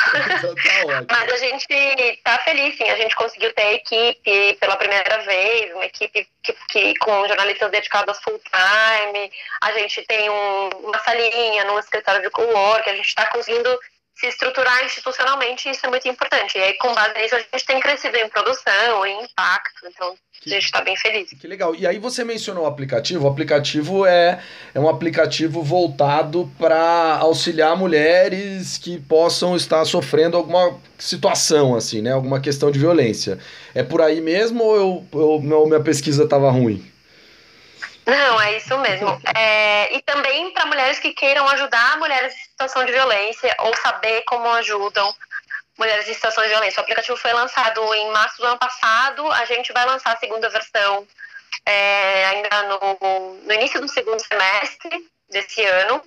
Tá 0.87 1.05
Mas 1.09 1.31
a 1.31 1.37
gente 1.37 1.65
está 1.69 2.37
feliz, 2.39 2.75
sim. 2.77 2.89
A 2.89 2.95
gente 2.95 3.15
conseguiu 3.15 3.53
ter 3.53 3.75
equipe 3.75 4.57
pela 4.59 4.75
primeira 4.75 5.19
vez, 5.19 5.73
uma 5.73 5.85
equipe 5.85 6.27
que, 6.43 6.55
que 6.69 6.95
com 6.99 7.27
jornalistas 7.27 7.71
dedicados 7.71 8.19
full 8.19 8.39
time. 8.39 9.31
A 9.61 9.71
gente 9.73 10.03
tem 10.05 10.29
um, 10.29 10.69
uma 10.83 10.99
salinha 10.99 11.63
no 11.65 11.79
escritório 11.79 12.21
de 12.21 12.29
co-work, 12.29 12.89
a 12.89 12.95
gente 12.95 13.07
está 13.07 13.25
conseguindo 13.27 13.69
se 14.19 14.27
estruturar 14.27 14.83
institucionalmente, 14.83 15.69
isso 15.69 15.86
é 15.86 15.89
muito 15.89 16.07
importante. 16.07 16.57
E 16.57 16.62
aí, 16.62 16.74
com 16.77 16.93
base 16.93 17.13
nisso, 17.19 17.36
a 17.36 17.39
gente 17.39 17.65
tem 17.65 17.79
crescido 17.79 18.17
em 18.17 18.27
produção, 18.29 19.05
em 19.05 19.24
impacto, 19.24 19.88
então 19.88 20.15
que, 20.41 20.50
a 20.50 20.53
gente 20.53 20.65
está 20.65 20.81
bem 20.81 20.95
feliz. 20.97 21.29
Que 21.29 21.47
legal. 21.47 21.75
E 21.75 21.86
aí 21.86 22.00
você 22.00 22.24
mencionou 22.24 22.63
o 22.63 22.67
aplicativo. 22.67 23.25
O 23.25 23.29
aplicativo 23.29 24.05
é, 24.05 24.41
é 24.74 24.79
um 24.79 24.89
aplicativo 24.89 25.62
voltado 25.62 26.51
para 26.57 27.17
auxiliar 27.17 27.77
mulheres 27.77 28.77
que 28.77 29.00
possam 29.00 29.55
estar 29.55 29.86
sofrendo 29.86 30.36
alguma 30.36 30.79
situação, 30.97 31.75
assim, 31.75 32.01
né? 32.01 32.12
Alguma 32.12 32.39
questão 32.39 32.71
de 32.71 32.79
violência. 32.79 33.38
É 33.75 33.83
por 33.83 34.01
aí 34.01 34.19
mesmo 34.19 34.63
ou, 34.63 35.05
eu, 35.13 35.21
ou 35.21 35.67
minha 35.67 35.81
pesquisa 35.81 36.24
estava 36.24 36.50
ruim? 36.50 36.83
Não, 38.07 38.39
é 38.39 38.55
isso 38.55 38.77
mesmo. 38.77 39.21
É, 39.35 39.93
e 39.93 40.01
também 40.01 40.51
para 40.51 40.65
mulheres 40.65 40.97
que 40.97 41.11
queiram 41.11 41.45
ajudar 41.49 41.97
mulheres 41.97 42.33
em 42.33 42.39
situação 42.39 42.85
de 42.85 42.93
violência 42.93 43.53
ou 43.59 43.75
saber 43.75 44.23
como 44.23 44.49
ajudam 44.53 45.13
mulheres 45.77 46.07
em 46.07 46.13
situação 46.13 46.41
de 46.41 46.49
violência. 46.49 46.79
O 46.79 46.83
aplicativo 46.83 47.17
foi 47.17 47.33
lançado 47.33 47.93
em 47.93 48.09
março 48.11 48.37
do 48.37 48.47
ano 48.47 48.57
passado, 48.57 49.29
a 49.33 49.43
gente 49.43 49.73
vai 49.73 49.85
lançar 49.85 50.13
a 50.13 50.19
segunda 50.19 50.49
versão 50.49 51.05
é, 51.65 52.25
ainda 52.27 52.63
no, 52.63 53.33
no 53.43 53.53
início 53.53 53.81
do 53.81 53.89
segundo 53.89 54.21
semestre 54.21 55.05
desse 55.29 55.61
ano 55.65 56.01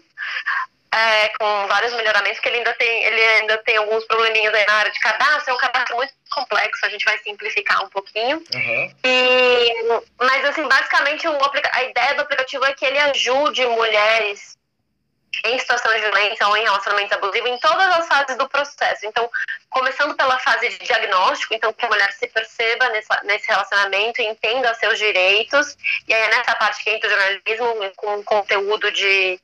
é, 0.93 1.29
com 1.39 1.67
vários 1.69 1.93
melhoramentos, 1.95 2.41
que 2.41 2.49
ele 2.49 2.59
ainda 2.59 2.73
tem, 2.75 3.05
ele 3.05 3.21
ainda 3.21 3.59
tem 3.59 3.77
alguns 3.77 4.05
probleminhas 4.07 4.53
aí 4.53 4.67
na 4.67 4.75
área 4.75 4.91
de 4.91 4.99
cadastro, 4.99 5.51
é 5.51 5.55
um 5.55 5.59
cadastro 5.59 5.97
muito 5.97 6.13
complexo, 6.31 6.85
a 6.85 6.89
gente 6.89 7.05
vai 7.05 7.19
simplificar 7.19 7.85
um 7.85 7.89
pouquinho. 7.89 8.43
Uhum. 8.55 8.95
E, 9.05 10.03
mas 10.19 10.45
assim, 10.47 10.67
basicamente 10.67 11.29
o, 11.29 11.39
a 11.73 11.83
ideia 11.85 12.15
do 12.15 12.23
aplicativo 12.23 12.65
é 12.65 12.75
que 12.75 12.85
ele 12.85 12.99
ajude 12.99 13.65
mulheres 13.67 14.59
em 15.45 15.59
situação 15.59 15.93
de 15.93 16.01
violência 16.01 16.47
ou 16.49 16.57
em 16.57 16.65
relacionamento 16.65 17.15
abusivo 17.15 17.47
em 17.49 17.59
todas 17.59 17.87
as 17.99 18.07
fases 18.07 18.37
do 18.37 18.49
processo. 18.49 19.07
Então, 19.07 19.31
começando 19.71 20.15
pela 20.17 20.39
fase 20.39 20.69
de 20.69 20.79
diagnóstico, 20.79 21.55
então 21.55 21.73
que 21.73 21.87
a 21.87 21.89
mulher 21.89 22.13
se 22.13 22.27
perceba 22.27 22.89
nessa, 22.89 23.21
nesse 23.23 23.47
relacionamento, 23.47 24.21
entenda 24.21 24.75
seus 24.75 24.99
direitos, 24.99 25.77
e 26.09 26.13
aí 26.13 26.23
é 26.23 26.29
nessa 26.37 26.55
parte 26.57 26.83
que 26.83 26.91
entra 26.91 27.09
o 27.09 27.11
jornalismo 27.11 27.93
com 27.97 28.25
conteúdo 28.25 28.91
de 28.91 29.41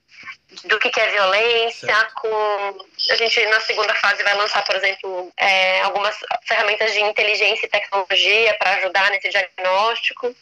do 0.65 0.79
que, 0.79 0.91
que 0.91 1.01
é 1.01 1.11
violência, 1.11 1.95
certo. 1.95 2.15
com 2.15 2.87
a 3.11 3.15
gente 3.17 3.45
na 3.47 3.61
segunda 3.61 3.95
fase 3.95 4.23
vai 4.23 4.35
lançar, 4.35 4.65
por 4.65 4.75
exemplo, 4.77 5.33
é, 5.37 5.83
algumas 5.83 6.17
ferramentas 6.47 6.93
de 6.93 7.01
inteligência 7.01 7.67
e 7.67 7.71
tecnologia 7.71 8.55
para 8.59 8.75
ajudar 8.75 9.11
nesse 9.11 9.29
diagnóstico. 9.29 10.35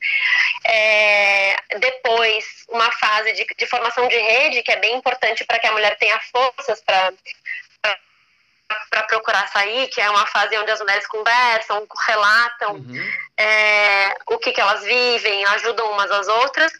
É, 0.64 1.56
depois, 1.78 2.44
uma 2.68 2.90
fase 2.92 3.32
de, 3.32 3.46
de 3.56 3.66
formação 3.66 4.08
de 4.08 4.16
rede, 4.16 4.62
que 4.62 4.72
é 4.72 4.76
bem 4.76 4.96
importante 4.96 5.44
para 5.44 5.58
que 5.58 5.66
a 5.66 5.72
mulher 5.72 5.96
tenha 5.96 6.20
forças 6.32 6.80
para 6.82 7.12
para 8.90 9.02
procurar 9.04 9.46
sair, 9.48 9.88
que 9.88 10.00
é 10.00 10.08
uma 10.10 10.26
fase 10.26 10.56
onde 10.56 10.70
as 10.70 10.80
mulheres 10.80 11.06
conversam, 11.06 11.86
relatam 12.06 12.74
uhum. 12.74 13.12
é, 13.36 14.14
o 14.26 14.38
que, 14.38 14.52
que 14.52 14.60
elas 14.60 14.82
vivem, 14.82 15.44
ajudam 15.46 15.92
umas 15.92 16.10
às 16.10 16.26
outras, 16.28 16.72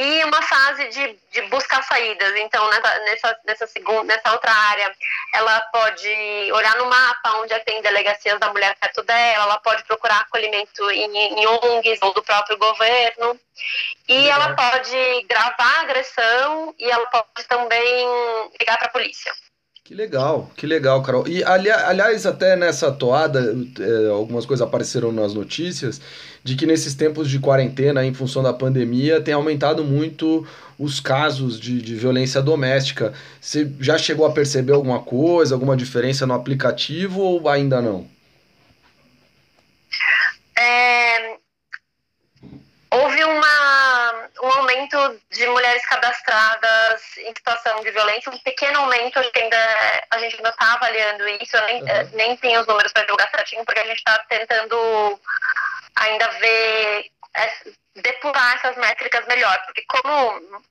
e 0.00 0.24
uma 0.24 0.40
fase 0.40 0.88
de, 0.88 1.18
de 1.30 1.42
buscar 1.50 1.82
saídas. 1.82 2.32
Então, 2.36 2.70
nessa, 2.70 2.98
nessa, 3.00 3.36
nessa, 3.46 3.66
segunda, 3.66 4.04
nessa 4.04 4.32
outra 4.32 4.50
área, 4.50 4.90
ela 5.34 5.60
pode 5.72 6.08
olhar 6.54 6.74
no 6.76 6.86
mapa 6.86 7.36
onde 7.42 7.58
tem 7.60 7.82
delegacias 7.82 8.40
da 8.40 8.50
mulher 8.50 8.74
perto 8.80 9.02
dela, 9.02 9.44
ela 9.44 9.58
pode 9.58 9.84
procurar 9.84 10.20
acolhimento 10.20 10.90
em, 10.90 11.14
em 11.14 11.46
ONGs 11.46 11.98
ou 12.00 12.14
do 12.14 12.22
próprio 12.22 12.56
governo, 12.56 13.38
e 14.08 14.28
ela 14.28 14.54
pode 14.54 15.26
gravar 15.28 15.78
a 15.78 15.80
agressão 15.82 16.74
e 16.78 16.90
ela 16.90 17.06
pode 17.06 17.46
também 17.46 18.08
ligar 18.58 18.78
para 18.78 18.88
a 18.88 18.92
polícia. 18.92 19.30
Que 19.84 19.94
legal, 19.94 20.48
que 20.56 20.66
legal, 20.66 21.02
Carol. 21.02 21.26
E 21.26 21.42
ali, 21.44 21.68
aliás, 21.68 22.24
até 22.24 22.56
nessa 22.56 22.92
toada, 22.92 23.40
é, 23.40 24.08
algumas 24.08 24.46
coisas 24.46 24.66
apareceram 24.66 25.12
nas 25.12 25.34
notícias 25.34 26.00
de 26.42 26.56
que 26.56 26.66
nesses 26.66 26.94
tempos 26.94 27.28
de 27.28 27.38
quarentena, 27.38 28.04
em 28.04 28.14
função 28.14 28.42
da 28.42 28.52
pandemia, 28.52 29.20
tem 29.20 29.34
aumentado 29.34 29.84
muito 29.84 30.46
os 30.78 30.98
casos 30.98 31.60
de, 31.60 31.82
de 31.82 31.94
violência 31.94 32.40
doméstica. 32.40 33.12
Você 33.40 33.70
já 33.80 33.98
chegou 33.98 34.24
a 34.24 34.32
perceber 34.32 34.72
alguma 34.72 35.02
coisa, 35.02 35.54
alguma 35.54 35.76
diferença 35.76 36.26
no 36.26 36.34
aplicativo 36.34 37.20
ou 37.20 37.48
ainda 37.48 37.82
não? 37.82 38.08
É, 40.58 41.36
houve 42.90 43.22
uma, 43.24 44.28
um 44.42 44.46
aumento 44.46 45.20
de 45.30 45.46
mulheres 45.46 45.86
cadastradas 45.86 47.02
em 47.18 47.34
situação 47.34 47.82
de 47.82 47.90
violência, 47.90 48.32
um 48.32 48.38
pequeno 48.38 48.80
aumento, 48.80 49.18
ainda 49.18 49.56
a 50.10 50.18
gente 50.18 50.36
ainda 50.36 50.48
está 50.48 50.74
avaliando 50.74 51.28
isso, 51.28 51.56
eu 51.56 51.66
nem, 51.66 51.82
uhum. 51.82 52.10
nem 52.14 52.36
tenho 52.38 52.60
os 52.60 52.66
números 52.66 52.92
para 52.92 53.02
divulgar 53.02 53.30
certinho, 53.30 53.64
porque 53.64 53.80
a 53.80 53.86
gente 53.86 53.98
está 53.98 54.18
tentando 54.28 55.20
ainda 56.00 56.28
ver, 56.38 57.10
é, 57.36 57.52
depurar 57.96 58.56
essas 58.56 58.76
métricas 58.76 59.26
melhor, 59.26 59.56
porque 59.66 59.84
como 59.86 60.62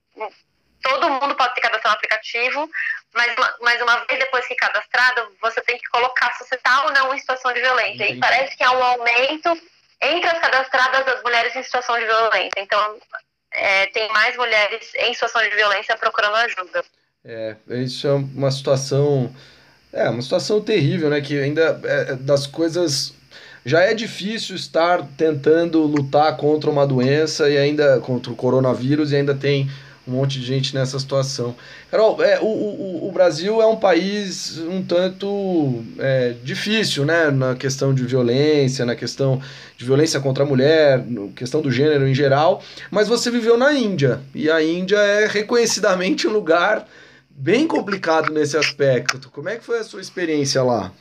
todo 0.81 1.09
mundo 1.09 1.35
pode 1.35 1.53
se 1.53 1.61
cadastrar 1.61 1.93
no 1.93 1.97
aplicativo, 1.97 2.69
mas 3.13 3.35
mais 3.61 3.81
uma 3.81 4.05
vez, 4.05 4.19
depois 4.19 4.45
que 4.47 4.55
cadastrado, 4.55 5.31
você 5.41 5.61
tem 5.61 5.77
que 5.77 5.89
colocar 5.89 6.33
se 6.33 6.45
você 6.45 6.55
está 6.55 6.85
ou 6.85 6.91
não 6.91 7.13
em 7.13 7.19
situação 7.19 7.53
de 7.53 7.61
violência. 7.61 8.03
Entendi. 8.03 8.17
E 8.17 8.19
parece 8.19 8.57
que 8.57 8.63
há 8.63 8.71
um 8.71 8.83
aumento 8.83 9.61
entre 10.01 10.29
as 10.29 10.39
cadastradas 10.39 11.05
das 11.05 11.21
mulheres 11.23 11.55
em 11.55 11.63
situação 11.63 11.97
de 11.97 12.05
violência. 12.05 12.59
Então, 12.59 12.97
é, 13.51 13.87
tem 13.87 14.09
mais 14.11 14.35
mulheres 14.37 14.93
em 14.95 15.13
situação 15.13 15.41
de 15.41 15.55
violência 15.55 15.97
procurando 15.97 16.35
ajuda. 16.35 16.83
É, 17.25 17.55
isso 17.69 18.07
é 18.07 18.13
uma 18.13 18.51
situação. 18.51 19.33
É, 19.91 20.07
uma 20.09 20.21
situação 20.21 20.61
terrível, 20.61 21.09
né? 21.09 21.19
Que 21.19 21.41
ainda 21.41 21.79
é, 21.83 22.15
das 22.15 22.47
coisas. 22.47 23.13
Já 23.65 23.81
é 23.81 23.93
difícil 23.93 24.55
estar 24.55 25.05
tentando 25.17 25.81
lutar 25.83 26.35
contra 26.37 26.69
uma 26.69 26.85
doença 26.87 27.49
e 27.49 27.57
ainda 27.57 27.99
contra 27.99 28.31
o 28.31 28.35
coronavírus 28.35 29.11
e 29.11 29.15
ainda 29.15 29.35
tem 29.35 29.69
um 30.09 30.13
monte 30.13 30.39
de 30.39 30.45
gente 30.45 30.73
nessa 30.73 30.97
situação. 30.97 31.55
Carol, 31.91 32.21
é, 32.23 32.39
o, 32.39 32.45
o, 32.45 33.07
o 33.07 33.11
Brasil 33.11 33.61
é 33.61 33.67
um 33.67 33.75
país 33.75 34.57
um 34.57 34.83
tanto 34.83 35.83
é, 35.99 36.33
difícil, 36.43 37.05
né? 37.05 37.29
Na 37.29 37.55
questão 37.55 37.93
de 37.93 38.03
violência, 38.03 38.85
na 38.85 38.95
questão 38.95 39.41
de 39.77 39.85
violência 39.85 40.19
contra 40.19 40.43
a 40.43 40.47
mulher, 40.47 41.05
na 41.05 41.27
questão 41.33 41.61
do 41.61 41.71
gênero 41.71 42.07
em 42.07 42.15
geral, 42.15 42.63
mas 42.89 43.07
você 43.07 43.29
viveu 43.29 43.57
na 43.57 43.73
Índia, 43.73 44.19
e 44.33 44.49
a 44.49 44.61
Índia 44.63 44.97
é 44.97 45.27
reconhecidamente 45.27 46.27
um 46.27 46.31
lugar 46.31 46.87
bem 47.29 47.67
complicado 47.67 48.33
nesse 48.33 48.57
aspecto. 48.57 49.29
Como 49.29 49.47
é 49.47 49.57
que 49.57 49.63
foi 49.63 49.79
a 49.79 49.83
sua 49.83 50.01
experiência 50.01 50.61
lá? 50.63 50.91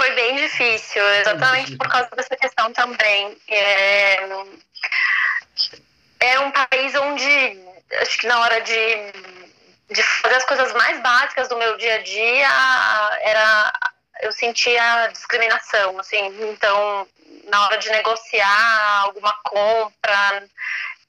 Foi 0.00 0.12
bem 0.12 0.34
difícil, 0.34 1.06
exatamente 1.16 1.76
por 1.76 1.86
causa 1.86 2.08
dessa 2.16 2.34
questão 2.34 2.72
também. 2.72 3.36
É, 3.48 4.18
é 6.20 6.40
um 6.40 6.50
país 6.50 6.94
onde, 6.94 7.60
acho 8.00 8.18
que 8.18 8.26
na 8.26 8.40
hora 8.40 8.62
de, 8.62 9.12
de 9.90 10.02
fazer 10.02 10.36
as 10.36 10.44
coisas 10.46 10.72
mais 10.72 10.98
básicas 11.02 11.48
do 11.48 11.58
meu 11.58 11.76
dia 11.76 11.96
a 11.96 12.02
dia, 12.02 12.48
era 13.20 13.72
eu 14.22 14.32
sentia 14.32 15.08
discriminação, 15.08 15.98
assim, 15.98 16.50
então 16.50 17.06
na 17.50 17.66
hora 17.66 17.76
de 17.76 17.90
negociar 17.90 19.02
alguma 19.02 19.34
compra, 19.44 20.48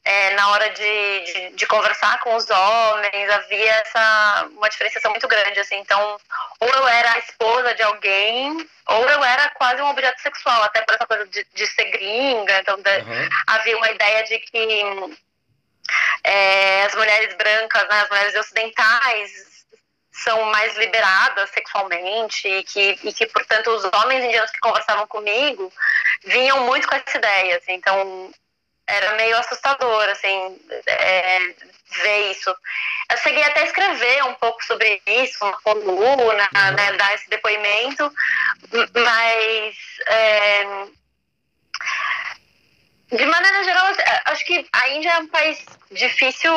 é, 0.03 0.31
na 0.35 0.49
hora 0.49 0.69
de, 0.69 1.23
de, 1.25 1.49
de, 1.55 1.67
conversar 1.67 2.19
com 2.21 2.35
os 2.35 2.49
homens, 2.49 3.29
havia 3.29 3.71
essa 3.71 4.49
uma 4.51 4.69
diferenciação 4.69 5.11
muito 5.11 5.27
grande, 5.27 5.59
assim. 5.59 5.77
Então, 5.77 6.17
ou 6.59 6.69
eu 6.69 6.87
era 6.87 7.13
a 7.13 7.19
esposa 7.19 7.75
de 7.75 7.83
alguém, 7.83 8.67
ou 8.87 9.09
eu 9.09 9.23
era 9.23 9.49
quase 9.49 9.81
um 9.81 9.89
objeto 9.89 10.19
sexual, 10.21 10.63
até 10.63 10.81
por 10.81 10.95
essa 10.95 11.05
coisa 11.05 11.27
de, 11.27 11.45
de 11.53 11.67
ser 11.67 11.85
gringa. 11.91 12.59
Então, 12.59 12.75
uhum. 12.75 13.29
havia 13.47 13.77
uma 13.77 13.91
ideia 13.91 14.23
de 14.23 14.39
que 14.39 15.17
é, 16.23 16.83
as 16.83 16.95
mulheres 16.95 17.35
brancas, 17.35 17.87
né, 17.87 18.01
as 18.01 18.09
mulheres 18.09 18.35
ocidentais, 18.35 19.51
são 20.23 20.43
mais 20.45 20.75
liberadas 20.77 21.49
sexualmente 21.51 22.47
e 22.47 22.63
que, 22.63 22.99
e 23.03 23.13
que, 23.13 23.25
portanto, 23.27 23.69
os 23.69 23.83
homens 23.85 24.23
indianos 24.23 24.51
que 24.51 24.59
conversavam 24.59 25.07
comigo 25.07 25.71
vinham 26.25 26.65
muito 26.65 26.87
com 26.87 26.95
essa 26.95 27.17
ideia. 27.17 27.57
Assim. 27.57 27.73
Então, 27.73 28.31
era 28.91 29.15
meio 29.15 29.37
assustador, 29.37 30.09
assim, 30.09 30.59
é, 30.85 31.39
ver 32.03 32.31
isso. 32.31 32.53
Eu 33.09 33.17
cheguei 33.17 33.43
até 33.43 33.61
a 33.61 33.65
escrever 33.65 34.23
um 34.25 34.33
pouco 34.35 34.63
sobre 34.65 35.01
isso, 35.05 35.43
uma 35.43 35.59
coluna, 35.61 36.49
né, 36.75 36.93
dar 36.93 37.13
esse 37.15 37.29
depoimento, 37.29 38.11
mas 38.93 39.75
é, 40.07 40.85
de 43.11 43.25
maneira 43.25 43.63
geral, 43.63 43.87
acho 44.25 44.45
que 44.45 44.65
a 44.71 44.89
Índia 44.89 45.09
é 45.09 45.19
um 45.19 45.27
país 45.27 45.65
difícil 45.91 46.53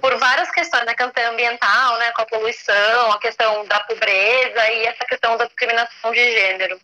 por 0.00 0.14
várias 0.18 0.50
questões, 0.50 0.84
né? 0.84 0.92
A 0.92 0.94
questão 0.94 1.32
ambiental, 1.32 1.98
né? 1.98 2.12
Com 2.12 2.22
a 2.22 2.26
poluição, 2.26 3.12
a 3.12 3.18
questão 3.18 3.64
da 3.66 3.80
pobreza 3.80 4.70
e 4.72 4.84
essa 4.84 5.04
questão 5.06 5.38
da 5.38 5.46
discriminação 5.46 6.12
de 6.12 6.32
gênero 6.32 6.78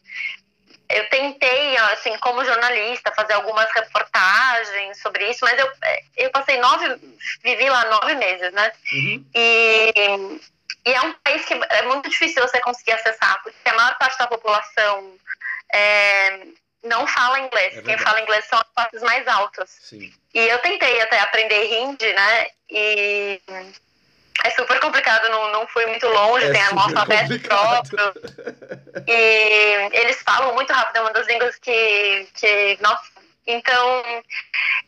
eu 0.93 1.09
tentei, 1.09 1.77
assim, 1.77 2.17
como 2.19 2.45
jornalista, 2.45 3.13
fazer 3.15 3.35
algumas 3.35 3.71
reportagens 3.73 5.01
sobre 5.01 5.31
isso, 5.31 5.41
mas 5.43 5.59
eu, 5.59 5.71
eu 6.17 6.31
passei 6.31 6.59
nove, 6.59 6.97
vivi 7.43 7.69
lá 7.69 7.85
nove 7.87 8.15
meses, 8.15 8.53
né? 8.53 8.73
Uhum. 8.93 9.27
E, 9.35 9.93
e 10.87 10.93
é 10.93 11.01
um 11.03 11.13
país 11.15 11.45
que 11.45 11.55
é 11.55 11.83
muito 11.83 12.09
difícil 12.09 12.43
você 12.43 12.61
conseguir 12.61 12.93
acessar, 12.93 13.43
porque 13.43 13.69
a 13.69 13.75
maior 13.75 13.97
parte 13.99 14.19
da 14.19 14.27
população 14.27 15.17
é, 15.73 16.47
não 16.83 17.07
fala 17.07 17.41
inglês. 17.41 17.77
É 17.79 17.83
Quem 17.83 17.99
fala 17.99 18.21
inglês 18.21 18.45
são 18.47 18.59
as 18.59 18.69
classes 18.75 19.03
mais 19.03 19.27
altas. 19.27 19.71
Sim. 19.83 20.13
E 20.35 20.39
eu 20.39 20.59
tentei 20.59 21.01
até 21.01 21.21
aprender 21.21 21.81
hindi, 21.81 22.13
né? 22.13 22.47
E 22.69 23.41
é 24.45 24.51
super 24.51 24.79
complicado, 24.81 25.29
não, 25.29 25.51
não 25.53 25.67
fui 25.67 25.87
muito 25.87 26.07
longe, 26.09 26.47
é 26.47 26.53
tem 26.53 26.63
um 26.75 26.81
alfabeto 26.81 27.39
próprio. 27.41 28.13
E 29.07 29.89
eles 29.93 30.21
falam 30.23 30.55
muito 30.55 30.73
rápido, 30.73 30.97
é 30.97 31.01
uma 31.01 31.13
das 31.13 31.27
línguas 31.27 31.57
que, 31.57 32.29
que 32.35 32.79
nossa. 32.81 33.13
Então, 33.47 34.03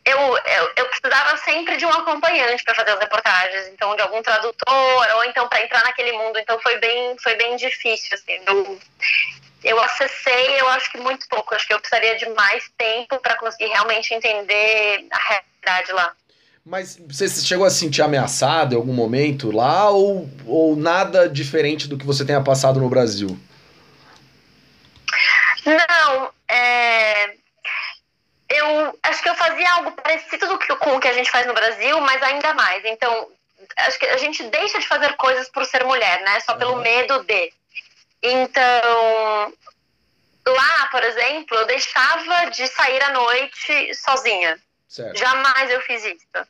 eu, 0.05 0.17
eu, 0.17 0.71
eu 0.77 0.85
precisava 0.87 1.35
sempre 1.37 1.75
de 1.75 1.85
um 1.85 1.89
acompanhante 1.89 2.63
para 2.63 2.75
fazer 2.75 2.91
as 2.91 2.99
reportagens, 2.99 3.67
então 3.67 3.95
de 3.95 4.01
algum 4.01 4.21
tradutor, 4.21 5.07
ou 5.15 5.23
então 5.25 5.47
para 5.49 5.61
entrar 5.61 5.83
naquele 5.83 6.13
mundo. 6.13 6.39
Então 6.39 6.59
foi 6.61 6.77
bem, 6.77 7.17
foi 7.17 7.35
bem 7.35 7.57
difícil, 7.57 8.09
assim. 8.13 8.39
Eu, 8.45 8.79
eu 9.63 9.81
acessei, 9.81 10.61
eu 10.61 10.69
acho 10.69 10.89
que 10.91 10.97
muito 10.99 11.27
pouco. 11.27 11.53
Acho 11.53 11.67
que 11.67 11.73
eu 11.73 11.79
precisaria 11.79 12.15
de 12.17 12.29
mais 12.29 12.69
tempo 12.77 13.19
para 13.19 13.35
conseguir 13.35 13.67
realmente 13.67 14.13
entender 14.13 15.05
a 15.11 15.17
realidade 15.17 15.91
lá. 15.91 16.13
Mas 16.65 16.97
você 16.97 17.29
chegou 17.29 17.63
a 17.63 17.69
se 17.69 17.77
sentir 17.77 18.01
ameaçado 18.01 18.73
em 18.73 18.75
algum 18.75 18.91
momento 18.91 19.51
lá 19.51 19.91
ou, 19.91 20.27
ou 20.47 20.75
nada 20.75 21.29
diferente 21.29 21.87
do 21.87 21.95
que 21.95 22.05
você 22.05 22.25
tenha 22.25 22.41
passado 22.41 22.79
no 22.79 22.89
Brasil? 22.89 23.37
Não, 25.63 26.31
é... 26.47 27.35
eu 28.49 28.99
acho 29.03 29.21
que 29.21 29.29
eu 29.29 29.35
fazia 29.35 29.71
algo 29.73 29.91
parecido 29.91 30.57
com 30.79 30.95
o 30.95 30.99
que 30.99 31.07
a 31.07 31.13
gente 31.13 31.29
faz 31.29 31.45
no 31.45 31.53
Brasil, 31.53 32.01
mas 32.01 32.21
ainda 32.23 32.51
mais. 32.55 32.83
Então, 32.83 33.29
acho 33.77 33.99
que 33.99 34.07
a 34.07 34.17
gente 34.17 34.41
deixa 34.45 34.79
de 34.79 34.87
fazer 34.87 35.15
coisas 35.17 35.47
por 35.49 35.65
ser 35.65 35.83
mulher, 35.83 36.21
né? 36.21 36.39
Só 36.39 36.55
pelo 36.55 36.73
uhum. 36.73 36.81
medo 36.81 37.23
de. 37.25 37.53
Então, 38.23 39.53
lá, 40.47 40.87
por 40.91 41.03
exemplo, 41.03 41.57
eu 41.57 41.67
deixava 41.67 42.49
de 42.49 42.67
sair 42.67 43.03
à 43.03 43.11
noite 43.11 43.93
sozinha. 43.93 44.59
Certo. 44.95 45.17
Jamais 45.17 45.69
eu 45.69 45.81
fiz 45.81 46.05
isso. 46.05 46.47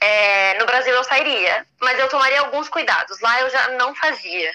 É, 0.00 0.54
no 0.58 0.66
Brasil 0.66 0.92
eu 0.92 1.04
sairia, 1.04 1.64
mas 1.80 1.96
eu 2.00 2.08
tomaria 2.08 2.40
alguns 2.40 2.68
cuidados. 2.68 3.20
Lá 3.20 3.40
eu 3.42 3.48
já 3.48 3.68
não 3.68 3.94
fazia. 3.94 4.50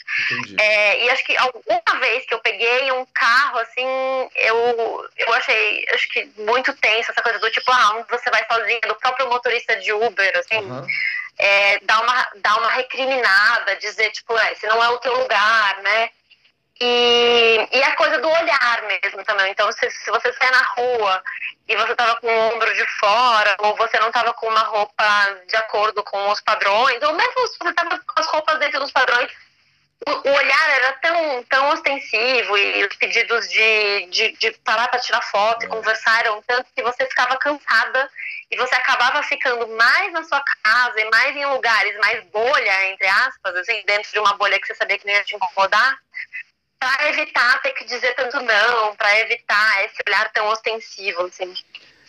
É, 0.60 1.06
e 1.06 1.10
acho 1.10 1.26
que 1.26 1.38
alguma 1.38 2.00
vez 2.02 2.26
que 2.26 2.34
eu 2.34 2.40
peguei 2.40 2.92
um 2.92 3.06
carro, 3.14 3.60
assim, 3.60 3.88
eu, 4.36 5.10
eu 5.16 5.34
achei 5.34 5.86
acho 5.94 6.10
que 6.10 6.30
muito 6.40 6.74
tenso 6.74 7.10
essa 7.10 7.22
coisa 7.22 7.40
do 7.40 7.50
tipo, 7.52 7.72
ah, 7.72 7.96
onde 7.96 8.10
você 8.10 8.30
vai 8.30 8.46
sozinha, 8.46 8.82
do 8.82 8.96
próprio 8.96 9.30
motorista 9.30 9.78
de 9.78 9.94
Uber, 9.94 10.38
assim. 10.38 10.66
Uhum. 10.66 10.86
É, 11.40 11.80
dar, 11.84 12.02
uma, 12.02 12.28
dar 12.36 12.58
uma 12.58 12.72
recriminada, 12.72 13.78
dizer, 13.78 14.12
tipo, 14.12 14.38
é, 14.38 14.52
esse 14.52 14.68
não 14.68 14.84
é 14.84 14.90
o 14.90 15.00
teu 15.00 15.18
lugar, 15.18 15.82
né? 15.84 16.10
E, 16.84 17.68
e 17.72 17.84
a 17.84 17.96
coisa 17.96 18.18
do 18.18 18.28
olhar 18.28 18.82
mesmo 18.88 19.24
também. 19.24 19.52
Então, 19.52 19.72
se, 19.72 19.88
se 19.92 20.10
você 20.10 20.34
sai 20.34 20.50
na 20.50 20.64
rua 20.64 21.24
e 21.68 21.76
você 21.76 21.96
tava 21.96 22.16
com 22.16 22.26
o 22.26 22.56
ombro 22.56 22.74
de 22.74 22.88
fora, 23.00 23.56
ou 23.60 23.76
você 23.76 24.00
não 24.00 24.12
tava 24.12 24.34
com 24.34 24.48
uma 24.48 24.64
roupa 24.64 25.06
de 25.48 25.56
acordo 25.58 26.04
com 26.04 26.32
os 26.32 26.42
padrões, 26.42 27.00
ou 27.04 27.14
mesmo 27.14 27.48
se 27.48 27.58
você 27.62 27.72
tava 27.74 28.00
com 28.00 28.20
as 28.20 28.26
roupas 28.26 28.58
dentro 28.58 28.80
dos 28.80 28.92
padrões, 28.92 29.32
o, 30.08 30.28
o 30.28 30.34
olhar 30.34 30.70
era 30.72 30.94
tão, 30.94 31.44
tão 31.44 31.70
ostensivo 31.70 32.58
e 32.58 32.84
os 32.84 32.96
pedidos 32.96 33.48
de, 33.48 34.08
de, 34.08 34.32
de 34.38 34.52
parar 34.64 34.88
para 34.88 35.00
tirar 35.00 35.22
foto 35.22 35.64
e 35.64 35.70
conversar 35.70 36.22
eram 36.22 36.42
tanto 36.48 36.66
que 36.76 36.82
você 36.82 37.06
ficava 37.06 37.38
cansada 37.38 38.10
e 38.50 38.58
você 38.58 38.74
acabava 38.74 39.22
ficando 39.22 39.68
mais 39.78 40.12
na 40.12 40.24
sua 40.24 40.44
casa 40.64 41.00
e 41.00 41.10
mais 41.12 41.36
em 41.36 41.46
lugares 41.46 41.96
mais 42.00 42.24
bolha, 42.32 42.90
entre 42.90 43.08
aspas, 43.08 43.56
assim, 43.58 43.84
dentro 43.86 44.12
de 44.12 44.18
uma 44.18 44.34
bolha 44.34 44.60
que 44.60 44.66
você 44.66 44.74
sabia 44.74 44.98
que 44.98 45.06
não 45.06 45.14
ia 45.14 45.24
te 45.24 45.36
incomodar 45.36 45.96
para 46.82 47.10
evitar 47.10 47.62
ter 47.62 47.74
que 47.74 47.86
dizer 47.86 48.16
tanto 48.16 48.38
não, 48.38 48.96
para 48.96 49.20
evitar 49.20 49.86
esse 49.86 49.98
olhar 50.08 50.32
tão 50.34 50.48
ostensivo, 50.48 51.22
assim. 51.22 51.54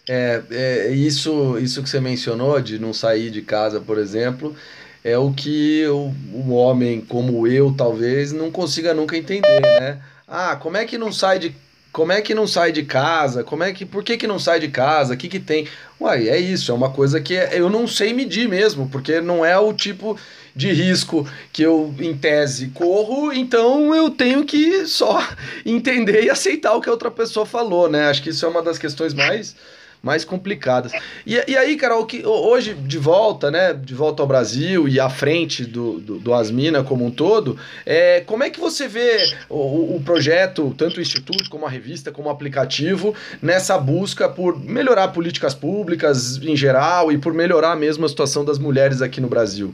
É, 0.09 0.43
é, 0.51 0.89
isso, 0.89 1.59
isso 1.59 1.83
que 1.83 1.91
você 1.91 2.01
mencionou, 2.01 2.59
de 2.59 2.79
não 2.79 2.95
sair 2.95 3.31
de 3.31 3.43
casa, 3.43 3.79
por 3.81 3.99
exemplo, 3.99 4.57
é 5.05 5.17
o 5.19 5.31
que 5.31 5.87
o, 5.89 6.15
um 6.33 6.55
homem 6.55 7.03
como 7.03 7.47
eu, 7.47 7.75
talvez, 7.77 8.33
não 8.33 8.51
consiga 8.51 8.95
nunca 8.95 9.15
entender, 9.15 9.61
né? 9.61 10.01
Ah, 10.27 10.57
como 10.57 10.79
é 10.79 10.87
que 10.87 10.97
não 10.97 11.13
sai 11.13 11.39
de 11.39 11.55
como 11.93 12.11
é 12.11 12.23
que 12.23 12.35
não 12.35 12.47
sai 12.47 12.73
de 12.73 12.85
casa? 12.85 13.45
Como 13.45 13.63
é 13.63 13.71
que 13.71 13.85
por 13.85 14.03
que, 14.03 14.17
que 14.17 14.27
não 14.27 14.39
sai 14.39 14.59
de 14.59 14.69
casa? 14.69 15.13
O 15.13 15.17
que 15.17 15.29
que 15.29 15.39
tem? 15.39 15.69
Uai, 16.03 16.29
é 16.29 16.37
isso, 16.37 16.73
é 16.73 16.75
uma 16.75 16.91
coisa 16.91 17.21
que 17.21 17.35
eu 17.35 17.71
não 17.71 17.87
sei 17.87 18.13
medir 18.13 18.49
mesmo, 18.49 18.89
porque 18.89 19.21
não 19.21 19.45
é 19.45 19.57
o 19.57 19.73
tipo 19.73 20.19
de 20.55 20.73
risco 20.73 21.25
que 21.53 21.63
eu, 21.63 21.95
em 22.01 22.13
tese, 22.17 22.73
corro, 22.75 23.33
então 23.33 23.95
eu 23.95 24.11
tenho 24.11 24.45
que 24.45 24.85
só 24.85 25.25
entender 25.65 26.25
e 26.25 26.29
aceitar 26.29 26.75
o 26.75 26.81
que 26.81 26.89
a 26.89 26.93
outra 26.93 27.09
pessoa 27.09 27.47
falou, 27.47 27.89
né? 27.89 28.07
Acho 28.07 28.21
que 28.21 28.31
isso 28.31 28.45
é 28.45 28.49
uma 28.49 28.61
das 28.61 28.79
questões 28.79 29.15
mais 29.15 29.55
mais 30.03 30.25
complicadas. 30.25 30.93
E, 31.25 31.43
e 31.47 31.57
aí, 31.57 31.77
Carol, 31.77 32.05
que 32.05 32.27
hoje 32.27 32.75
de 32.75 32.99
volta, 32.99 33.51
né, 33.51 33.73
de 33.73 33.95
volta 33.95 34.23
ao 34.23 34.27
Brasil 34.27 34.89
e 34.89 34.99
à 34.99 35.09
frente 35.09 35.65
do, 35.65 36.01
do, 36.01 36.19
do 36.19 36.35
Asmina 36.35 36.83
como 36.83 37.07
um 37.07 37.11
todo, 37.11 37.57
é, 37.87 38.21
como 38.21 38.43
é 38.43 38.51
que 38.51 38.59
você 38.59 38.89
vê 38.89 39.33
o, 39.49 39.97
o 39.97 40.03
projeto, 40.05 40.75
tanto 40.77 40.99
o 40.99 41.01
Instituto 41.01 41.49
como 41.49 41.65
a 41.65 41.71
revista, 41.71 42.11
como 42.11 42.29
o 42.29 42.33
aplicativo, 42.33 43.15
nessa 43.41 43.79
busca 43.79 44.29
por 44.29 44.59
melhorar 44.59 45.09
políticas 45.09 45.55
públicas 45.55 46.39
em 46.43 46.57
geral 46.57 47.13
e 47.13 47.19
por 47.19 47.33
melhorar 47.33 47.77
mesmo 47.77 48.05
a 48.05 48.09
situação 48.09 48.45
das 48.45 48.59
mulheres 48.59 49.01
aqui 49.01 49.21
no 49.21 49.29
Brasil? 49.29 49.73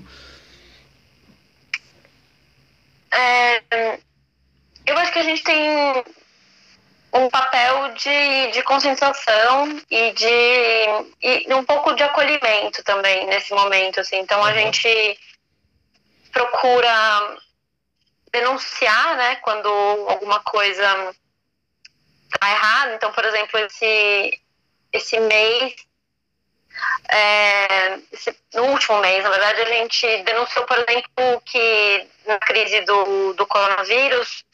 É, 3.11 3.99
eu 4.87 4.97
acho 4.99 5.13
que 5.13 5.19
a 5.19 5.23
gente 5.23 5.43
tem 5.43 6.05
um 7.13 7.29
papel 7.31 7.95
de, 7.95 8.51
de 8.53 8.63
conscientização 8.63 9.81
e 9.91 10.13
de 10.13 10.27
e 11.23 11.55
um 11.55 11.65
pouco 11.65 11.95
de 11.95 12.03
acolhimento 12.03 12.83
também 12.85 13.27
nesse 13.27 13.53
momento 13.55 14.01
assim 14.01 14.19
então 14.19 14.43
a 14.45 14.49
uhum. 14.49 14.55
gente 14.55 15.19
procura 16.33 17.37
denunciar 18.31 19.17
né 19.17 19.37
quando 19.37 19.69
alguma 19.69 20.41
coisa 20.41 21.15
tá 22.39 22.51
errada 22.51 22.95
então 22.95 23.11
por 23.13 23.25
exemplo 23.25 23.59
esse 23.59 24.41
esse 24.93 25.19
mês 25.21 25.75
é, 27.11 27.99
esse, 28.13 28.37
no 28.55 28.65
último 28.67 29.01
mês, 29.01 29.25
na 29.25 29.31
verdade, 29.31 29.63
a 29.63 29.65
gente 29.65 30.23
denunciou, 30.23 30.65
por 30.67 30.79
exemplo, 30.79 31.43
que 31.45 32.07
na 32.27 32.39
crise 32.39 32.81
do, 32.83 33.33
do 33.33 33.47
coronavírus, 33.47 34.45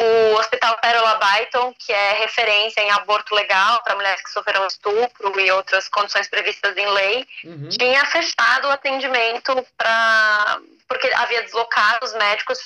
o 0.00 0.34
Hospital 0.36 0.78
Pérola 0.78 1.18
Byton, 1.18 1.74
que 1.78 1.92
é 1.92 2.12
referência 2.20 2.80
em 2.80 2.90
aborto 2.92 3.34
legal 3.34 3.82
para 3.82 3.96
mulheres 3.96 4.22
que 4.22 4.30
sofreram 4.30 4.66
estupro 4.66 5.38
e 5.40 5.50
outras 5.50 5.88
condições 5.88 6.28
previstas 6.28 6.76
em 6.76 6.86
lei, 6.86 7.26
uhum. 7.44 7.68
tinha 7.68 8.04
fechado 8.06 8.68
o 8.68 8.70
atendimento 8.70 9.66
para 9.76 10.60
porque 10.88 11.10
havia 11.14 11.42
deslocado 11.42 12.06
os 12.06 12.14
médicos 12.14 12.58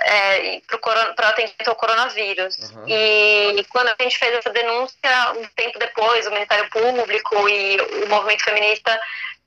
é, 0.00 0.60
para 0.76 1.26
o 1.26 1.28
atendimento 1.28 1.68
ao 1.68 1.76
coronavírus. 1.76 2.56
Uhum. 2.56 2.88
E 2.88 3.64
quando 3.68 3.88
a 3.88 3.96
gente 4.02 4.18
fez 4.18 4.34
essa 4.34 4.50
denúncia, 4.50 5.32
um 5.36 5.46
tempo 5.54 5.78
depois, 5.78 6.26
o 6.26 6.30
Ministério 6.30 6.68
Público 6.70 7.48
e 7.48 7.80
o 8.04 8.08
movimento 8.08 8.44
feminista 8.44 8.98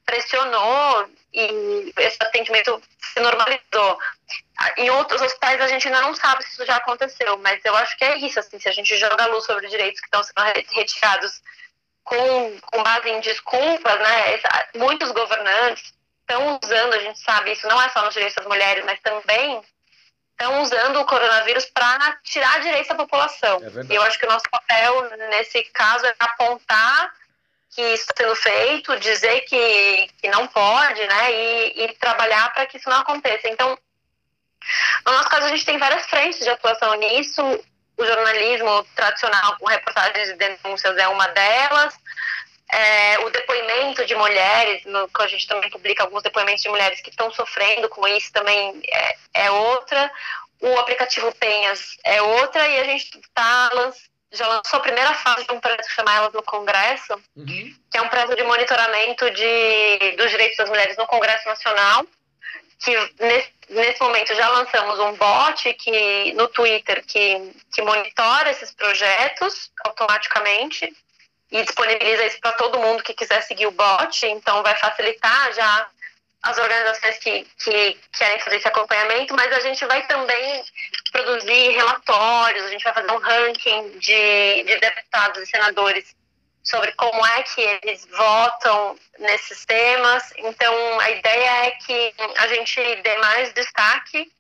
pressionou 0.10 1.10
e 1.32 1.94
esse 1.98 2.18
atendimento 2.20 2.82
se 3.14 3.20
normalizou. 3.20 4.00
Em 4.78 4.90
outros 4.90 5.22
hospitais 5.22 5.62
a 5.62 5.68
gente 5.68 5.88
ainda 5.88 6.02
não 6.02 6.16
sabe 6.16 6.44
se 6.44 6.54
isso 6.54 6.66
já 6.66 6.78
aconteceu, 6.78 7.38
mas 7.38 7.64
eu 7.64 7.76
acho 7.76 7.96
que 7.96 8.04
é 8.04 8.18
isso, 8.18 8.40
assim, 8.40 8.60
se 8.60 8.68
a 8.68 8.72
gente 8.72 8.98
joga 8.98 9.24
a 9.24 9.28
luz 9.28 9.46
sobre 9.46 9.68
direitos 9.68 10.00
que 10.02 10.08
estão 10.08 10.24
sendo 10.24 10.42
retirados 10.74 11.42
com, 12.04 12.60
com 12.60 12.84
base 12.84 13.10
em 13.10 13.22
desculpas, 13.22 14.00
né, 14.00 14.42
muitos 14.76 15.12
governantes 15.12 15.94
estão 16.22 16.60
usando, 16.62 16.94
a 16.94 17.00
gente 17.00 17.20
sabe, 17.20 17.52
isso 17.52 17.68
não 17.68 17.80
é 17.82 17.90
só 17.90 18.04
nos 18.04 18.14
direitos 18.14 18.36
das 18.36 18.48
mulheres, 18.48 18.84
mas 18.86 19.00
também 19.02 19.62
estão 20.32 20.62
usando 20.62 21.00
o 21.00 21.06
coronavírus 21.06 21.66
para 21.66 22.18
tirar 22.24 22.62
direitos 22.62 22.88
da 22.88 22.96
população. 22.96 23.60
É 23.62 23.96
eu 23.96 24.02
acho 24.02 24.18
que 24.18 24.26
o 24.26 24.30
nosso 24.30 24.50
papel 24.50 25.10
nesse 25.30 25.64
caso 25.66 26.06
é 26.06 26.16
apontar 26.18 27.14
que 27.76 27.82
está 27.82 28.14
sendo 28.18 28.36
feito, 28.36 29.00
dizer 29.00 29.42
que, 29.42 30.10
que 30.22 30.28
não 30.30 30.48
pode, 30.48 31.06
né, 31.06 31.32
e, 31.32 31.84
e 31.84 31.94
trabalhar 31.94 32.52
para 32.54 32.66
que 32.66 32.78
isso 32.78 32.90
não 32.90 32.98
aconteça. 32.98 33.48
Então, 33.48 33.78
no 35.06 35.12
nosso 35.12 35.30
caso, 35.30 35.46
a 35.46 35.50
gente 35.50 35.66
tem 35.66 35.78
várias 35.78 36.06
frentes 36.08 36.40
de 36.40 36.50
atuação 36.50 36.94
nisso. 36.96 37.42
O 37.98 38.06
jornalismo 38.06 38.84
tradicional, 38.96 39.58
com 39.58 39.68
reportagens 39.68 40.30
e 40.30 40.36
denúncias, 40.36 40.98
é 40.98 41.08
uma 41.08 41.28
delas. 41.28 41.96
É, 42.72 43.20
o 43.20 43.30
depoimento 43.30 44.06
de 44.06 44.16
mulheres, 44.16 44.86
no, 44.86 45.08
que 45.08 45.22
a 45.22 45.28
gente 45.28 45.48
também 45.48 45.70
publica 45.70 46.04
alguns 46.04 46.22
depoimentos 46.22 46.62
de 46.62 46.70
mulheres 46.70 47.02
que 47.02 47.10
estão 47.10 47.32
sofrendo 47.32 47.90
com 47.90 48.08
isso, 48.08 48.32
também 48.32 48.82
é, 48.86 49.16
é 49.34 49.52
outra. 49.52 50.12
O 50.62 50.78
aplicativo 50.78 51.34
Penhas 51.36 51.98
é 52.04 52.22
outra, 52.22 52.68
e 52.68 52.80
a 52.80 52.84
gente 52.84 53.18
está 53.18 53.70
lançando 53.74 54.10
já 54.32 54.48
lançou 54.48 54.80
a 54.80 54.84
primeira 54.84 55.14
fase 55.16 55.46
de 55.46 55.52
um 55.52 55.60
projeto 55.60 55.88
que 55.88 55.94
chama 55.94 56.14
Elas 56.14 56.34
no 56.34 56.44
Congresso, 56.44 57.14
uhum. 57.36 57.46
que 57.92 57.98
é 57.98 58.02
um 58.02 58.10
projeto 58.10 58.36
de 58.36 58.44
monitoramento 58.44 59.30
de, 59.32 60.16
dos 60.18 60.30
direitos 60.30 60.58
das 60.58 60.70
mulheres 60.70 60.98
no 60.98 61.08
Congresso 61.08 61.48
Nacional, 61.48 62.06
que 62.80 62.96
nesse, 63.20 63.52
nesse 63.70 64.02
momento 64.02 64.34
já 64.36 64.48
lançamos 64.50 65.00
um 65.00 65.14
bot 65.14 65.74
que, 65.74 66.34
no 66.34 66.48
Twitter 66.48 67.04
que, 67.06 67.52
que 67.74 67.82
monitora 67.82 68.52
esses 68.52 68.72
projetos 68.72 69.72
automaticamente 69.84 70.90
e 71.52 71.64
disponibiliza 71.64 72.26
isso 72.26 72.40
para 72.40 72.54
todo 72.54 72.80
mundo 72.80 73.04
que 73.04 73.14
quiser 73.14 73.42
seguir 73.42 73.66
o 73.66 73.72
bot, 73.72 74.26
então 74.28 74.62
vai 74.62 74.76
facilitar 74.78 75.54
já 75.54 75.90
as 76.42 76.58
organizações 76.58 77.18
que, 77.18 77.46
que 77.58 78.00
querem 78.18 78.40
fazer 78.40 78.58
esse 78.58 78.68
acompanhamento, 78.68 79.36
mas 79.36 79.52
a 79.52 79.60
gente 79.60 79.86
vai 79.86 80.06
também 80.08 80.64
produzir 81.12 81.72
relatórios, 81.72 82.66
a 82.66 82.70
gente 82.70 82.84
vai 82.84 82.94
fazer 82.94 83.12
um 83.12 83.20
ranking 83.20 84.00
de, 84.00 84.64
de 84.64 84.78
deputados 84.80 85.44
e 85.44 85.46
senadores 85.48 86.16
sobre 86.64 86.92
como 86.94 87.26
é 87.26 87.44
que 87.44 87.62
eles 87.62 88.08
votam 88.16 88.96
nesses 89.18 89.66
temas. 89.66 90.32
Então, 90.38 91.00
a 91.00 91.10
ideia 91.10 91.68
é 91.68 91.72
que 91.72 92.14
a 92.38 92.48
gente 92.48 92.96
dê 93.02 93.18
mais 93.18 93.54
destaque 93.54 94.32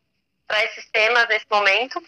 para 0.47 0.63
esses 0.65 0.89
temas 0.91 1.27
nesse 1.27 1.45
momento 1.49 2.01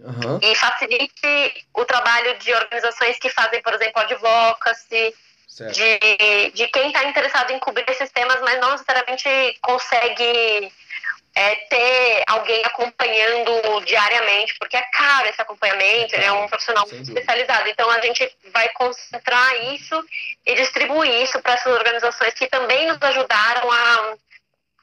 uhum. 0.00 0.38
e 0.42 0.54
facilite 0.54 1.66
o 1.74 1.84
trabalho 1.84 2.38
de 2.38 2.52
organizações 2.54 3.18
que 3.18 3.28
fazem, 3.30 3.62
por 3.62 3.74
exemplo, 3.74 4.00
advocacy, 4.00 5.14
de, 5.48 6.50
de 6.50 6.68
quem 6.68 6.88
está 6.88 7.04
interessado 7.04 7.50
em 7.50 7.58
cobrir 7.58 7.84
esses 7.88 8.10
temas, 8.10 8.40
mas 8.42 8.60
não 8.60 8.72
necessariamente 8.72 9.58
consegue 9.62 10.72
é, 11.34 11.54
ter 11.54 12.24
alguém 12.26 12.62
acompanhando 12.64 13.80
diariamente, 13.84 14.54
porque 14.58 14.76
é 14.76 14.82
caro 14.92 15.28
esse 15.28 15.40
acompanhamento, 15.40 16.14
é 16.14 16.18
ele 16.18 16.24
é 16.26 16.32
um 16.32 16.48
profissional 16.48 16.86
muito 16.86 17.02
especializado. 17.02 17.68
Então 17.68 17.88
a 17.90 18.00
gente 18.00 18.30
vai 18.52 18.68
concentrar 18.70 19.56
isso 19.72 20.04
e 20.44 20.54
distribuir 20.54 21.22
isso 21.22 21.40
para 21.40 21.54
essas 21.54 21.72
organizações 21.72 22.34
que 22.34 22.46
também 22.48 22.86
nos 22.88 23.00
ajudaram 23.00 23.70
a, 23.70 24.14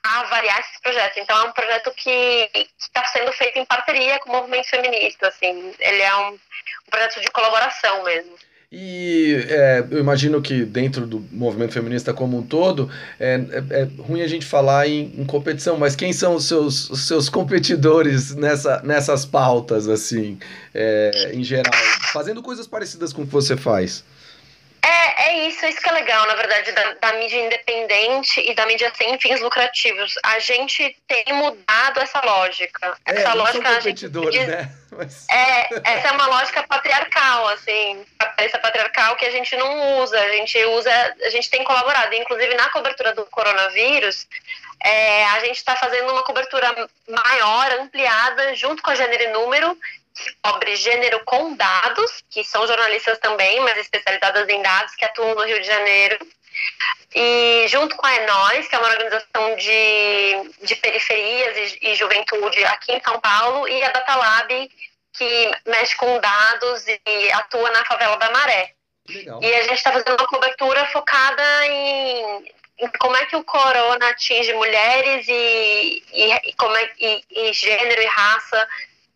a 0.04 0.20
avaliar 0.22 0.60
esses 0.62 0.80
projetos. 0.82 1.18
Então 1.18 1.38
é 1.38 1.50
um 1.50 1.52
projeto 1.52 1.92
que 1.92 2.50
está 2.80 3.06
sendo 3.08 3.32
feito 3.34 3.60
em 3.60 3.66
parceria 3.66 4.20
com 4.20 4.30
o 4.30 4.36
movimento 4.38 4.70
feminista, 4.70 5.28
assim, 5.28 5.76
ele 5.80 6.02
é 6.02 6.16
um, 6.16 6.30
um 6.30 6.90
projeto 6.90 7.22
de 7.22 7.30
colaboração 7.32 8.04
mesmo. 8.04 8.36
E 8.72 9.46
é, 9.48 9.86
eu 9.92 10.00
imagino 10.00 10.42
que 10.42 10.66
dentro 10.66 11.06
do 11.06 11.24
movimento 11.32 11.74
feminista 11.74 12.14
como 12.14 12.38
um 12.38 12.44
todo, 12.44 12.90
é, 13.20 13.36
é, 13.52 13.82
é 13.82 13.88
ruim 14.02 14.22
a 14.22 14.28
gente 14.28 14.46
falar 14.46 14.88
em, 14.88 15.14
em, 15.18 15.24
competição, 15.24 15.78
mas 15.78 15.96
quem 15.96 16.12
são 16.12 16.36
os 16.36 16.46
seus, 16.46 16.90
os 16.90 17.08
seus 17.08 17.30
competidores 17.30 18.36
nessa, 18.36 18.82
nessas 18.84 19.26
pautas, 19.26 19.88
assim, 19.88 20.38
é, 20.74 21.32
em 21.34 21.44
geral? 21.44 21.74
Fazendo 22.12 22.42
coisas 22.42 22.66
parecidas 22.68 23.14
com 23.14 23.22
o 23.22 23.26
que 23.26 23.32
você 23.32 23.56
faz. 23.56 24.04
É, 24.86 25.30
é 25.30 25.48
isso, 25.48 25.66
isso 25.66 25.82
que 25.82 25.90
é 25.90 25.94
legal, 25.94 26.28
na 26.28 26.36
verdade, 26.36 26.72
da, 26.72 26.94
da, 26.94 27.14
mídia 27.14 27.44
independente 27.44 28.40
e 28.40 28.54
da 28.54 28.68
mídia 28.68 28.92
sem 28.96 29.20
fins 29.20 29.42
lucrativos. 29.42 30.14
A 30.24 30.38
gente 30.38 30.96
tem 31.08 31.26
mudado 31.34 32.00
essa 32.00 32.22
lógica. 32.24 32.96
É, 33.04 33.16
essa 33.16 33.34
lógica. 33.34 33.68
São 33.68 33.76
competidores, 33.78 34.36
gente, 34.36 34.48
né? 34.48 34.72
Mas... 34.96 35.26
É, 35.28 35.70
essa 35.92 36.10
é 36.10 36.12
uma 36.12 36.28
lógica 36.28 36.62
patriarcal, 36.68 37.48
assim, 37.50 38.06
essa 38.38 38.60
patriarcal 38.60 39.16
que 39.16 39.26
a 39.26 39.32
gente 39.32 39.56
não 39.58 40.02
usa, 40.04 40.20
a 40.20 40.30
gente 40.30 40.64
usa, 40.66 40.92
a 41.24 41.30
gente 41.30 41.50
tem 41.50 41.64
colaborado, 41.64 42.14
inclusive 42.14 42.54
na 42.54 42.70
cobertura 42.70 43.14
do 43.14 43.26
coronavírus, 43.26 44.28
é, 44.84 45.26
a 45.26 45.40
gente 45.40 45.58
está 45.58 45.76
fazendo 45.76 46.12
uma 46.12 46.24
cobertura 46.24 46.74
maior, 47.10 47.72
ampliada, 47.82 48.56
junto 48.56 48.84
com 48.84 48.92
a 48.92 48.96
Gênero 48.96 49.24
e 49.24 49.28
Número, 49.30 49.78
cobre 50.42 50.76
gênero 50.76 51.24
com 51.26 51.56
dados, 51.56 52.24
que 52.30 52.44
são 52.44 52.66
jornalistas 52.68 53.20
também, 53.20 53.60
mas 53.62 53.78
especializadas 53.78 54.48
em 54.48 54.62
dados, 54.62 54.96
que 54.96 55.06
atuam 55.06 55.36
no 55.36 55.44
Rio 55.44 55.60
de 55.60 55.68
Janeiro. 55.68 56.18
E 57.14 57.66
junto 57.68 57.96
com 57.96 58.06
a 58.06 58.16
Enóis, 58.16 58.68
que 58.68 58.76
é 58.76 58.80
uma 58.80 58.90
organização 58.90 59.56
de, 59.56 60.66
de 60.66 60.76
periferias 60.76 61.74
e, 61.74 61.92
e 61.92 61.96
juventude 61.96 62.64
aqui 62.66 62.94
em 62.94 63.02
São 63.02 63.20
Paulo, 63.20 63.68
e 63.68 63.84
a 63.84 63.90
Datalab, 63.90 64.70
que 65.14 65.52
mexe 65.66 65.96
com 65.96 66.20
dados 66.20 66.86
e 66.88 67.32
atua 67.32 67.72
na 67.72 67.86
favela 67.86 68.18
da 68.18 68.32
Maré. 68.32 68.74
Legal. 69.08 69.40
E 69.42 69.54
a 69.54 69.62
gente 69.64 69.76
está 69.76 69.92
fazendo 69.92 70.20
uma 70.20 70.28
cobertura 70.28 70.86
focada 70.88 71.68
em, 71.68 72.52
em, 72.80 72.88
como 73.00 73.16
é 73.16 73.26
que 73.26 73.36
o 73.36 73.44
corona 73.44 74.10
atinge 74.10 74.52
mulheres 74.54 75.28
e, 75.28 76.04
e, 76.12 76.34
e 76.50 76.54
como 76.54 76.76
é, 76.76 76.92
e, 77.00 77.24
e 77.30 77.54
gênero 77.54 78.02
e 78.02 78.06
raça 78.06 78.68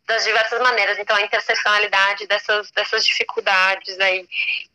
das 0.09 0.23
diversas 0.23 0.59
maneiras. 0.59 0.97
Então, 0.97 1.15
a 1.15 1.21
interseccionalidade 1.21 2.27
dessas, 2.27 2.71
dessas 2.71 3.05
dificuldades 3.05 3.97
aí. 3.99 4.27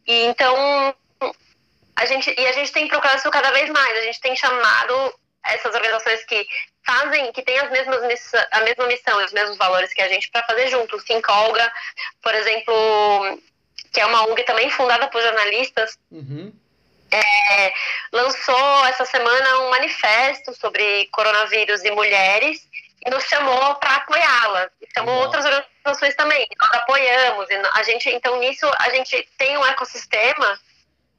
E 0.07 0.25
então, 0.27 0.95
a 1.97 2.07
gente, 2.07 2.33
e 2.39 2.47
a 2.47 2.53
gente 2.53 2.73
tem 2.73 2.89
procurado 2.89 3.19
isso 3.19 3.31
cada 3.31 3.51
vez 3.51 3.69
mais. 3.69 3.99
A 3.99 4.03
gente 4.03 4.21
tem 4.21 4.37
chamado 4.37 5.15
essas 5.45 5.75
organizações 5.75 6.25
que 6.25 6.47
fazem, 6.87 7.33
que 7.33 7.43
têm 7.43 7.59
as 7.59 7.71
mesmas 7.71 8.03
missão, 8.07 8.45
a 8.53 8.61
mesma 8.61 8.87
missão 8.87 9.21
e 9.21 9.25
os 9.25 9.33
mesmos 9.33 9.59
valores 9.59 9.93
que 9.93 10.01
a 10.01 10.09
gente 10.09 10.31
para 10.31 10.45
fazer 10.45 10.69
junto. 10.69 10.97
O 10.97 11.01
Sincolga, 11.01 11.71
por 12.23 12.35
exemplo, 12.35 13.39
que 13.93 14.01
é 14.01 14.07
uma 14.07 14.27
ONG 14.29 14.45
também 14.45 14.71
fundada 14.71 15.09
por 15.09 15.21
jornalistas, 15.21 15.99
uhum. 16.11 16.53
é, 17.11 17.73
lançou 18.13 18.87
essa 18.87 19.05
semana 19.05 19.59
um 19.61 19.71
manifesto 19.71 20.55
sobre 20.55 21.07
coronavírus 21.07 21.83
e 21.85 21.91
mulheres 21.91 22.67
e 23.05 23.11
nos 23.11 23.25
chamou 23.25 23.75
para 23.77 23.97
apoiá-la. 23.97 24.71
Chamou 24.97 25.15
outras 25.23 25.45
organizações 25.45 26.15
também. 26.17 26.47
Nós 26.61 26.83
apoiamos. 26.83 27.51
E 27.51 27.55
a 27.55 27.83
gente, 27.83 28.09
então, 28.11 28.39
nisso, 28.39 28.67
a 28.79 28.91
gente 28.91 29.29
tem 29.39 29.57
um 29.59 29.67
ecossistema 29.67 30.59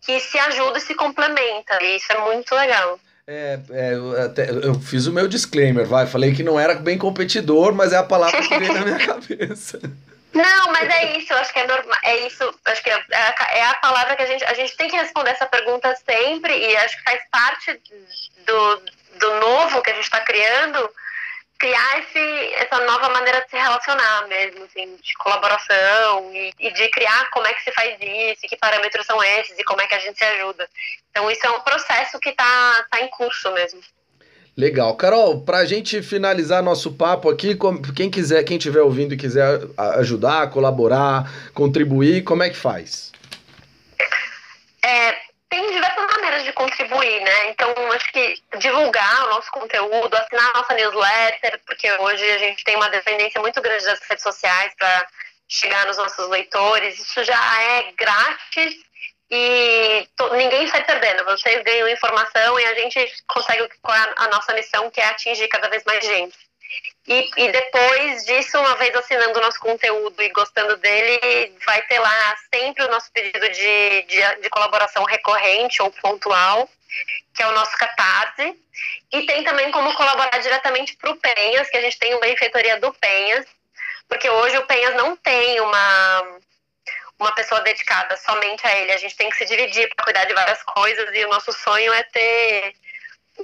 que 0.02 0.20
se 0.20 0.38
ajuda 0.38 0.78
e 0.78 0.82
se 0.82 0.96
complementa. 0.96 1.82
E 1.82 1.98
isso 1.98 2.12
é 2.12 2.20
muito 2.20 2.54
legal. 2.56 3.00
É, 3.28 3.60
é 3.72 3.94
eu, 3.94 4.24
até, 4.24 4.50
eu 4.50 4.76
fiz 4.76 5.08
o 5.08 5.14
meu 5.14 5.28
disclaimer, 5.28 5.86
vai. 5.86 6.06
Falei 6.06 6.34
que 6.34 6.44
não 6.44 6.60
era 6.60 6.76
bem 6.76 6.98
competidor, 6.98 7.74
mas 7.74 7.92
é 7.94 7.98
a 7.98 8.04
palavra 8.04 8.42
que 8.42 8.58
veio 8.58 8.74
na 8.74 8.82
minha 8.82 9.00
cabeça. 9.06 9.80
Não, 10.34 10.72
mas 10.72 10.90
é 10.90 11.18
isso, 11.18 11.32
eu 11.32 11.38
acho 11.38 11.54
que 11.54 11.60
é 11.60 11.66
normal, 11.66 11.98
é 12.04 12.28
isso, 12.28 12.54
acho 12.66 12.84
que 12.84 12.90
é, 12.90 13.02
é, 13.14 13.64
a 13.64 13.76
palavra 13.76 14.18
que 14.18 14.22
a 14.22 14.26
gente, 14.26 14.44
a 14.44 14.54
gente 14.54 14.76
tem 14.76 14.90
que 14.90 14.98
responder 14.98 15.30
essa 15.30 15.46
pergunta 15.46 15.96
sempre 16.06 16.54
e 16.54 16.76
acho 16.76 16.98
que 16.98 17.04
faz 17.04 17.22
parte 17.32 17.82
do, 18.46 18.82
do 19.18 19.40
novo 19.40 19.82
que 19.82 19.92
a 19.92 19.94
gente 19.94 20.04
está 20.04 20.20
criando, 20.20 20.90
criar 21.58 22.00
esse, 22.00 22.54
essa 22.56 22.80
nova 22.86 23.10
maneira 23.10 23.42
de 23.42 23.50
se 23.50 23.58
relacionar 23.58 24.28
mesmo, 24.28 24.66
assim, 24.66 24.96
de 25.02 25.14
colaboração 25.16 26.32
e, 26.34 26.54
e, 26.60 26.72
de 26.72 26.90
criar 26.90 27.30
como 27.32 27.48
é 27.48 27.54
que 27.54 27.64
se 27.64 27.72
faz 27.72 27.98
isso, 28.00 28.48
que 28.48 28.58
parâmetros 28.58 29.06
são 29.06 29.24
esses 29.24 29.58
e 29.58 29.64
como 29.64 29.82
é 29.82 29.88
que 29.88 29.96
a 29.96 30.00
gente 30.00 30.18
se 30.18 30.26
ajuda. 30.26 30.68
Então 31.12 31.30
isso 31.32 31.46
é 31.46 31.52
um 31.52 31.62
processo 31.62 32.20
que 32.20 32.30
está 32.30 32.86
tá 32.92 33.02
em 33.02 33.08
curso 33.10 33.52
mesmo. 33.54 33.80
Legal. 34.58 34.96
Carol, 34.96 35.42
para 35.42 35.58
a 35.58 35.66
gente 35.66 36.02
finalizar 36.02 36.64
nosso 36.64 36.94
papo 36.94 37.30
aqui, 37.30 37.58
quem 37.94 38.10
quiser, 38.10 38.42
quem 38.44 38.58
estiver 38.58 38.82
ouvindo 38.82 39.14
e 39.14 39.18
quiser 39.18 39.60
ajudar, 39.98 40.50
colaborar, 40.50 41.30
contribuir, 41.54 42.24
como 42.24 42.42
é 42.42 42.50
que 42.50 42.56
faz? 42.56 43.12
É, 44.82 45.12
tem 45.50 45.72
diversas 45.72 46.06
maneiras 46.16 46.44
né? 47.20 47.50
Então, 47.50 47.74
acho 47.92 48.12
que 48.12 48.42
divulgar 48.58 49.26
o 49.26 49.30
nosso 49.30 49.52
conteúdo, 49.52 50.14
assinar 50.16 50.50
a 50.50 50.60
nossa 50.60 50.74
newsletter, 50.74 51.62
porque 51.66 51.92
hoje 51.92 52.32
a 52.32 52.38
gente 52.38 52.64
tem 52.64 52.76
uma 52.76 52.90
dependência 52.90 53.42
muito 53.42 53.62
grande 53.62 53.86
das 53.86 54.00
redes 54.10 54.24
sociais 54.24 54.74
para 54.78 55.08
chegar 55.48 55.86
nos 55.86 55.98
nossos 55.98 56.28
leitores. 56.30 57.00
Isso 57.00 57.24
já 57.24 57.62
é 57.62 57.92
grátis 57.94 58.76
e 59.30 60.08
ninguém 60.34 60.68
sai 60.68 60.84
perdendo. 60.84 61.26
Vocês 61.26 61.64
ganham 61.64 61.90
informação 61.90 62.60
e 62.60 62.66
a 62.66 62.74
gente 62.76 63.24
consegue 63.28 63.68
a, 63.84 64.24
a 64.24 64.28
nossa 64.30 64.54
missão, 64.54 64.90
que 64.90 65.02
é 65.02 65.06
atingir 65.06 65.48
cada 65.48 65.70
vez 65.70 65.84
mais 65.84 66.06
gente. 66.06 66.38
E, 67.08 67.30
e, 67.38 67.52
depois 67.52 68.26
disso, 68.26 68.58
uma 68.60 68.76
vez 68.76 68.96
assinando 68.96 69.38
o 69.38 69.42
nosso 69.42 69.60
conteúdo 69.60 70.22
e 70.24 70.30
gostando 70.30 70.76
dele, 70.78 71.56
vai 71.64 71.82
ter 71.84 72.00
lá 72.00 72.36
sempre 72.52 72.84
o 72.84 72.90
nosso 72.90 73.12
pedido 73.12 73.48
de, 73.48 74.02
de, 74.04 74.42
de 74.42 74.50
colaboração 74.50 75.04
recorrente 75.04 75.84
ou 75.84 75.92
pontual, 75.92 76.68
que 77.34 77.44
é 77.44 77.48
o 77.48 77.52
nosso 77.52 77.76
Catarse. 77.78 78.56
E 79.12 79.26
tem 79.26 79.44
também 79.44 79.72
como 79.72 79.94
colaborar 79.96 80.38
diretamente 80.40 80.96
para 80.98 81.12
o 81.12 81.18
Penhas, 81.18 81.70
que 81.70 81.78
a 81.78 81.82
gente 81.82 81.98
tem 82.00 82.14
uma 82.14 82.22
benfeitoria 82.22 82.80
do 82.80 82.94
Penhas, 82.94 83.46
porque 84.08 84.30
hoje 84.30 84.58
o 84.58 84.66
Penhas 84.66 84.96
não 84.96 85.16
tem 85.18 85.60
uma 85.62 86.40
uma 87.18 87.32
pessoa 87.32 87.62
dedicada 87.62 88.18
somente 88.18 88.68
a 88.68 88.78
ele. 88.78 88.92
A 88.92 88.98
gente 88.98 89.16
tem 89.16 89.30
que 89.30 89.38
se 89.38 89.46
dividir 89.46 89.90
para 89.96 90.04
cuidar 90.04 90.26
de 90.26 90.34
várias 90.34 90.62
coisas 90.64 91.10
e 91.14 91.26
o 91.26 91.30
nosso 91.30 91.54
sonho 91.54 91.94
é 91.94 92.04
ter 92.04 92.76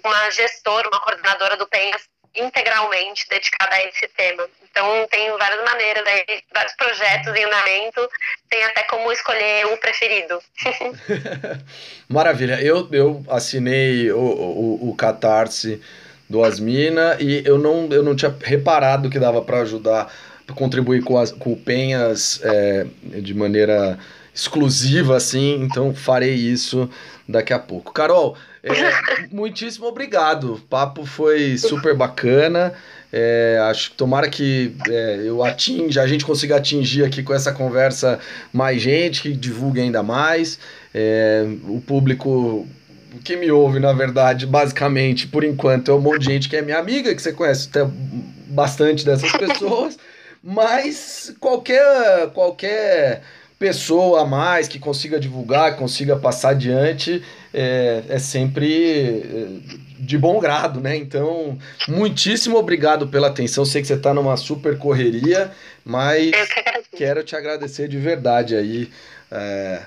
uma 0.03 0.29
gestora, 0.31 0.89
uma 0.89 0.99
coordenadora 0.99 1.55
do 1.55 1.67
Penhas 1.67 2.10
integralmente 2.35 3.27
dedicada 3.29 3.75
a 3.75 3.83
esse 3.83 4.07
tema. 4.15 4.47
Então 4.69 5.07
tem 5.09 5.29
várias 5.37 5.63
maneiras, 5.65 6.03
vários 6.53 6.73
projetos 6.75 7.35
em 7.35 7.43
andamento, 7.43 8.09
tem 8.49 8.63
até 8.63 8.83
como 8.83 9.11
escolher 9.11 9.65
o 9.67 9.77
preferido. 9.77 10.39
Maravilha. 12.07 12.61
Eu, 12.61 12.87
eu 12.91 13.23
assinei 13.29 14.11
o, 14.11 14.19
o, 14.19 14.89
o 14.89 14.95
Catarse 14.95 15.81
do 16.29 16.43
Asmina 16.43 17.17
e 17.19 17.43
eu 17.45 17.57
não, 17.57 17.89
eu 17.91 18.01
não 18.01 18.15
tinha 18.15 18.33
reparado 18.41 19.09
que 19.09 19.19
dava 19.19 19.41
para 19.41 19.59
ajudar 19.59 20.11
contribuir 20.51 21.03
com, 21.03 21.17
as, 21.17 21.31
com 21.31 21.53
o 21.53 21.57
Penhas 21.57 22.39
é, 22.43 22.85
de 23.21 23.33
maneira 23.33 23.97
exclusiva, 24.33 25.17
assim, 25.17 25.61
então 25.61 25.93
farei 25.93 26.33
isso 26.33 26.89
daqui 27.27 27.53
a 27.53 27.59
pouco. 27.59 27.91
Carol, 27.91 28.37
é, 28.63 29.27
muitíssimo 29.31 29.87
obrigado. 29.87 30.53
O 30.53 30.59
papo 30.59 31.05
foi 31.05 31.57
super 31.57 31.95
bacana. 31.95 32.73
É, 33.11 33.59
acho 33.69 33.91
que 33.91 33.97
tomara 33.97 34.29
que 34.29 34.73
é, 34.87 35.21
eu 35.25 35.43
atinja, 35.43 36.01
a 36.01 36.07
gente 36.07 36.23
consiga 36.23 36.55
atingir 36.55 37.03
aqui 37.03 37.21
com 37.21 37.33
essa 37.33 37.51
conversa 37.51 38.19
mais 38.53 38.81
gente, 38.81 39.21
que 39.21 39.33
divulgue 39.33 39.81
ainda 39.81 40.01
mais. 40.01 40.59
É, 40.93 41.45
o 41.67 41.81
público 41.81 42.67
que 43.23 43.35
me 43.35 43.51
ouve, 43.51 43.79
na 43.79 43.91
verdade, 43.91 44.45
basicamente, 44.45 45.27
por 45.27 45.43
enquanto, 45.43 45.91
é 45.91 45.93
um 45.93 45.99
monte 45.99 46.19
de 46.19 46.25
gente 46.25 46.49
que 46.49 46.55
é 46.55 46.61
minha 46.61 46.77
amiga, 46.77 47.13
que 47.13 47.21
você 47.21 47.33
conhece 47.33 47.67
até 47.69 47.85
bastante 48.47 49.05
dessas 49.05 49.31
pessoas. 49.31 49.97
Mas 50.43 51.35
qualquer, 51.39 52.31
qualquer 52.33 53.21
pessoa 53.61 54.23
a 54.23 54.25
mais 54.25 54.67
que 54.67 54.79
consiga 54.79 55.19
divulgar, 55.19 55.73
que 55.73 55.77
consiga 55.77 56.15
passar 56.15 56.49
adiante, 56.49 57.23
é, 57.53 58.01
é 58.09 58.17
sempre 58.17 59.21
é, 59.23 59.47
de 59.99 60.17
bom 60.17 60.39
grado, 60.39 60.81
né? 60.81 60.97
Então, 60.97 61.59
muitíssimo 61.87 62.57
obrigado 62.57 63.07
pela 63.07 63.27
atenção. 63.27 63.63
Sei 63.63 63.79
que 63.79 63.87
você 63.87 63.93
está 63.93 64.15
numa 64.15 64.35
super 64.35 64.79
correria, 64.79 65.51
mas 65.85 66.31
quero 66.97 67.23
te 67.23 67.35
agradecer 67.35 67.87
de 67.87 67.99
verdade 67.99 68.55
aí. 68.55 68.89
É, 69.29 69.83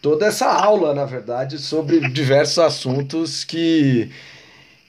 toda 0.00 0.26
essa 0.26 0.46
aula, 0.46 0.94
na 0.94 1.04
verdade, 1.04 1.58
sobre 1.58 2.08
diversos 2.10 2.60
assuntos 2.60 3.42
que 3.42 4.08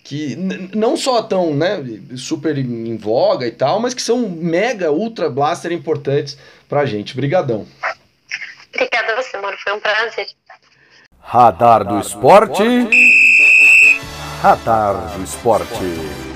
que 0.04 0.36
não 0.76 0.98
só 0.98 1.22
estão 1.22 1.56
né, 1.56 1.82
super 2.18 2.58
em 2.58 2.98
voga 2.98 3.48
e 3.48 3.52
tal, 3.52 3.80
mas 3.80 3.94
que 3.94 4.02
são 4.02 4.28
mega, 4.28 4.92
ultra 4.92 5.30
blaster 5.30 5.72
importantes 5.72 6.38
pra 6.68 6.86
gente. 6.86 7.16
Brigadão. 7.16 7.66
Obrigada 8.74 9.14
a 9.14 9.16
você, 9.22 9.38
mano. 9.38 9.58
Foi 9.64 9.74
um 9.74 9.80
prazer. 9.80 10.28
Radar 11.20 11.86
do 11.86 12.00
Esporte. 12.00 12.64
Radar 14.42 15.18
do 15.18 15.24
Esporte. 15.24 16.32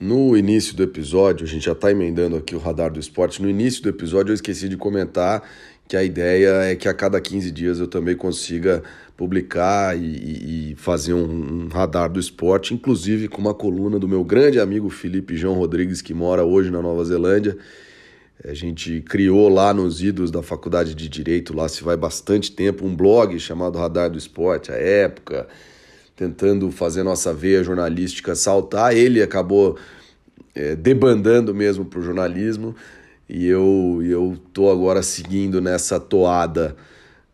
No 0.00 0.36
início 0.36 0.76
do 0.76 0.82
episódio, 0.82 1.46
a 1.46 1.48
gente 1.48 1.64
já 1.64 1.72
está 1.72 1.90
emendando 1.90 2.36
aqui 2.36 2.54
o 2.54 2.58
radar 2.58 2.92
do 2.92 3.00
esporte. 3.00 3.40
No 3.40 3.48
início 3.48 3.82
do 3.82 3.88
episódio, 3.88 4.32
eu 4.32 4.34
esqueci 4.34 4.68
de 4.68 4.76
comentar 4.76 5.42
que 5.88 5.96
a 5.96 6.04
ideia 6.04 6.64
é 6.64 6.76
que 6.76 6.88
a 6.88 6.92
cada 6.92 7.18
15 7.18 7.50
dias 7.50 7.78
eu 7.78 7.86
também 7.86 8.14
consiga 8.14 8.82
publicar 9.16 9.96
e, 9.96 10.72
e 10.72 10.74
fazer 10.76 11.14
um, 11.14 11.64
um, 11.64 11.68
radar 11.68 12.10
do 12.10 12.18
esporte, 12.18 12.74
inclusive 12.74 13.28
com 13.28 13.40
uma 13.40 13.54
coluna 13.54 13.98
do 13.98 14.08
meu 14.08 14.24
grande 14.24 14.58
amigo 14.58 14.90
Felipe 14.90 15.36
João 15.36 15.54
Rodrigues, 15.54 16.02
que 16.02 16.12
mora 16.12 16.44
hoje 16.44 16.70
na 16.70 16.82
Nova 16.82 17.04
Zelândia. 17.04 17.56
A 18.44 18.52
gente 18.52 19.00
criou 19.02 19.48
lá 19.48 19.72
nos 19.72 20.02
idos 20.02 20.30
da 20.30 20.42
Faculdade 20.42 20.94
de 20.94 21.08
Direito, 21.08 21.56
lá 21.56 21.68
se 21.68 21.84
vai 21.84 21.96
bastante 21.96 22.50
tempo, 22.50 22.84
um 22.84 22.94
blog 22.94 23.38
chamado 23.38 23.78
Radar 23.78 24.10
do 24.10 24.18
Esporte, 24.18 24.72
a 24.72 24.74
época, 24.74 25.46
tentando 26.16 26.70
fazer 26.70 27.04
nossa 27.04 27.32
veia 27.32 27.62
jornalística 27.62 28.34
saltar. 28.34 28.96
Ele 28.96 29.22
acabou 29.22 29.78
é, 30.54 30.74
debandando 30.74 31.54
mesmo 31.54 31.84
para 31.84 32.00
o 32.00 32.02
jornalismo 32.02 32.74
e 33.28 33.46
eu, 33.46 34.00
eu 34.04 34.36
tô 34.52 34.70
agora 34.70 35.02
seguindo 35.02 35.60
nessa 35.60 35.98
toada, 35.98 36.76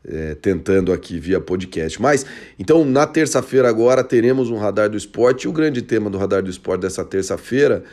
é, 0.05 0.35
tentando 0.35 0.93
aqui 0.93 1.19
via 1.19 1.41
podcast. 1.41 2.01
Mas, 2.01 2.25
então, 2.59 2.85
na 2.85 3.07
terça-feira 3.07 3.69
agora 3.69 4.03
teremos 4.03 4.51
um 4.51 4.57
Radar 4.57 4.89
do 4.89 4.97
Esporte, 4.97 5.45
e 5.45 5.49
o 5.49 5.53
grande 5.53 5.83
tema 5.83 6.09
do 6.09 6.19
Radar 6.19 6.43
do 6.43 6.51
Esporte 6.51 6.83
dessa 6.83 7.05
terça-feira 7.05 7.85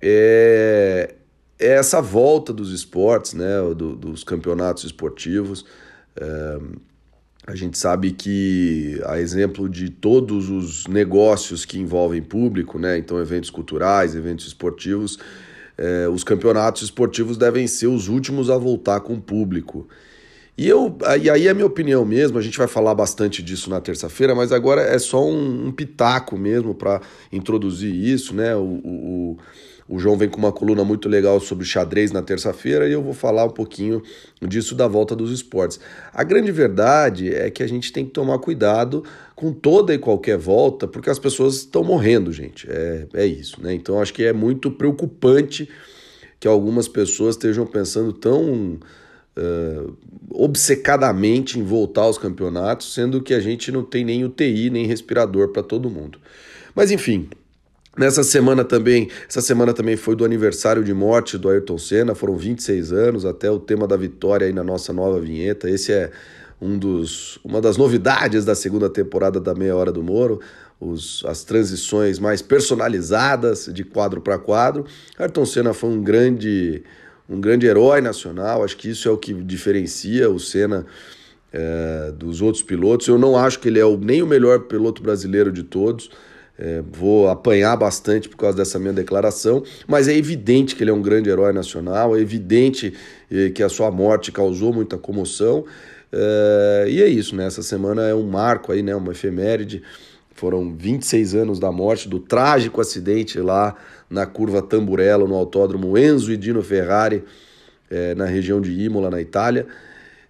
é, 0.00 1.14
é, 1.58 1.72
essa 1.72 2.00
volta 2.00 2.52
dos 2.52 2.72
esportes, 2.72 3.34
né, 3.34 3.60
do, 3.74 3.96
dos 3.96 4.22
campeonatos 4.22 4.84
esportivos. 4.84 5.64
É, 6.16 6.58
a 7.46 7.54
gente 7.54 7.78
sabe 7.78 8.12
que, 8.12 9.00
a 9.06 9.18
exemplo 9.18 9.68
de 9.68 9.88
todos 9.88 10.50
os 10.50 10.86
negócios 10.86 11.64
que 11.64 11.78
envolvem 11.78 12.22
público, 12.22 12.78
né, 12.78 12.98
então 12.98 13.18
eventos 13.18 13.48
culturais, 13.48 14.14
eventos 14.14 14.46
esportivos, 14.46 15.18
é, 15.76 16.08
os 16.08 16.22
campeonatos 16.22 16.82
esportivos 16.82 17.38
devem 17.38 17.66
ser 17.66 17.86
os 17.86 18.08
últimos 18.08 18.50
a 18.50 18.58
voltar 18.58 19.00
com 19.00 19.14
o 19.14 19.20
público. 19.20 19.88
E, 20.58 20.68
eu, 20.68 20.98
e 21.22 21.30
aí 21.30 21.46
é 21.46 21.54
minha 21.54 21.66
opinião 21.66 22.04
mesmo, 22.04 22.36
a 22.36 22.42
gente 22.42 22.58
vai 22.58 22.66
falar 22.66 22.92
bastante 22.92 23.44
disso 23.44 23.70
na 23.70 23.80
terça-feira, 23.80 24.34
mas 24.34 24.50
agora 24.50 24.82
é 24.82 24.98
só 24.98 25.24
um, 25.24 25.68
um 25.68 25.70
pitaco 25.70 26.36
mesmo 26.36 26.74
para 26.74 27.00
introduzir 27.32 27.94
isso, 27.94 28.34
né? 28.34 28.56
O, 28.56 28.80
o, 28.84 29.38
o 29.88 29.98
João 30.00 30.18
vem 30.18 30.28
com 30.28 30.36
uma 30.36 30.50
coluna 30.50 30.82
muito 30.82 31.08
legal 31.08 31.38
sobre 31.38 31.64
xadrez 31.64 32.10
na 32.10 32.22
terça-feira 32.22 32.88
e 32.88 32.92
eu 32.92 33.00
vou 33.00 33.14
falar 33.14 33.44
um 33.44 33.50
pouquinho 33.50 34.02
disso 34.42 34.74
da 34.74 34.88
volta 34.88 35.14
dos 35.14 35.30
esportes. 35.30 35.78
A 36.12 36.24
grande 36.24 36.50
verdade 36.50 37.32
é 37.32 37.48
que 37.50 37.62
a 37.62 37.66
gente 37.68 37.92
tem 37.92 38.04
que 38.04 38.10
tomar 38.10 38.40
cuidado 38.40 39.04
com 39.36 39.52
toda 39.52 39.94
e 39.94 39.98
qualquer 39.98 40.36
volta, 40.36 40.88
porque 40.88 41.08
as 41.08 41.20
pessoas 41.20 41.58
estão 41.58 41.84
morrendo, 41.84 42.32
gente. 42.32 42.66
É, 42.68 43.06
é 43.14 43.26
isso, 43.26 43.62
né? 43.62 43.72
Então 43.74 44.02
acho 44.02 44.12
que 44.12 44.24
é 44.24 44.32
muito 44.32 44.72
preocupante 44.72 45.68
que 46.40 46.48
algumas 46.48 46.88
pessoas 46.88 47.36
estejam 47.36 47.64
pensando 47.64 48.12
tão 48.12 48.80
uh, 49.38 49.96
obcecadamente 50.30 51.58
em 51.58 51.62
voltar 51.62 52.02
aos 52.02 52.18
campeonatos, 52.18 52.92
sendo 52.92 53.22
que 53.22 53.32
a 53.32 53.40
gente 53.40 53.70
não 53.70 53.82
tem 53.82 54.04
nem 54.04 54.24
UTI, 54.24 54.70
nem 54.70 54.86
respirador 54.86 55.48
para 55.48 55.62
todo 55.62 55.88
mundo. 55.88 56.18
Mas 56.74 56.90
enfim, 56.90 57.28
Nessa 57.98 58.22
semana 58.22 58.64
também, 58.64 59.10
essa 59.28 59.40
semana 59.40 59.74
também 59.74 59.96
foi 59.96 60.14
do 60.14 60.24
aniversário 60.24 60.84
de 60.84 60.94
morte 60.94 61.36
do 61.36 61.48
Ayrton 61.48 61.76
Senna, 61.76 62.14
foram 62.14 62.36
26 62.36 62.92
anos, 62.92 63.24
até 63.24 63.50
o 63.50 63.58
tema 63.58 63.88
da 63.88 63.96
vitória 63.96 64.46
aí 64.46 64.52
na 64.52 64.62
nossa 64.62 64.92
nova 64.92 65.18
vinheta. 65.18 65.68
Esse 65.68 65.92
é 65.92 66.12
um 66.60 66.78
dos, 66.78 67.40
uma 67.44 67.60
das 67.60 67.76
novidades 67.76 68.44
da 68.44 68.54
segunda 68.54 68.88
temporada 68.88 69.40
da 69.40 69.52
Meia 69.52 69.74
Hora 69.74 69.90
do 69.90 70.00
Moro. 70.00 70.40
os, 70.78 71.24
as 71.26 71.42
transições 71.42 72.20
mais 72.20 72.40
personalizadas 72.40 73.68
de 73.72 73.82
quadro 73.82 74.20
para 74.20 74.38
quadro. 74.38 74.84
Ayrton 75.18 75.44
Senna 75.44 75.74
foi 75.74 75.90
um 75.90 76.00
grande, 76.00 76.84
um 77.28 77.40
grande 77.40 77.66
herói 77.66 78.00
nacional, 78.00 78.64
acho 78.64 78.76
que 78.76 78.88
isso 78.88 79.08
é 79.08 79.10
o 79.10 79.18
que 79.18 79.34
diferencia 79.34 80.30
o 80.30 80.38
Senna 80.38 80.86
é, 81.52 82.12
dos 82.16 82.40
outros 82.40 82.62
pilotos. 82.62 83.06
Eu 83.06 83.18
não 83.18 83.36
acho 83.36 83.58
que 83.58 83.68
ele 83.68 83.78
é 83.78 83.84
o, 83.84 83.96
nem 83.96 84.22
o 84.22 84.26
melhor 84.26 84.60
piloto 84.60 85.02
brasileiro 85.02 85.52
de 85.52 85.62
todos. 85.62 86.10
É, 86.58 86.82
vou 86.90 87.28
apanhar 87.28 87.76
bastante 87.76 88.28
por 88.28 88.36
causa 88.36 88.56
dessa 88.56 88.80
minha 88.80 88.92
declaração, 88.92 89.62
mas 89.86 90.08
é 90.08 90.16
evidente 90.16 90.74
que 90.74 90.82
ele 90.82 90.90
é 90.90 90.94
um 90.94 91.02
grande 91.02 91.30
herói 91.30 91.52
nacional, 91.52 92.16
é 92.16 92.20
evidente 92.20 92.94
eh, 93.30 93.50
que 93.50 93.62
a 93.62 93.68
sua 93.68 93.92
morte 93.92 94.32
causou 94.32 94.72
muita 94.72 94.98
comoção. 94.98 95.64
É, 96.10 96.86
e 96.88 97.00
é 97.00 97.06
isso, 97.06 97.36
né? 97.36 97.46
Essa 97.46 97.62
semana 97.62 98.02
é 98.02 98.14
um 98.14 98.26
marco 98.26 98.72
aí, 98.72 98.82
né? 98.82 98.94
Uma 98.96 99.12
efeméride. 99.12 99.82
Foram 100.38 100.72
26 100.72 101.34
anos 101.34 101.58
da 101.58 101.72
morte, 101.72 102.08
do 102.08 102.20
trágico 102.20 102.80
acidente 102.80 103.40
lá 103.40 103.74
na 104.08 104.24
curva 104.24 104.62
Tamburello, 104.62 105.26
no 105.26 105.34
autódromo 105.34 105.98
Enzo 105.98 106.32
e 106.32 106.36
Dino 106.36 106.62
Ferrari, 106.62 107.24
é, 107.90 108.14
na 108.14 108.24
região 108.24 108.60
de 108.60 108.70
Imola, 108.70 109.10
na 109.10 109.20
Itália. 109.20 109.66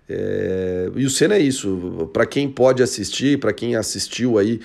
É, 0.09 0.91
e 0.97 1.05
o 1.05 1.11
Senna 1.11 1.35
é 1.35 1.41
isso. 1.41 2.09
Para 2.11 2.25
quem 2.25 2.49
pode 2.49 2.83
assistir, 2.83 3.39
para 3.39 3.53
quem 3.53 3.77
assistiu 3.77 4.39
aí 4.39 4.61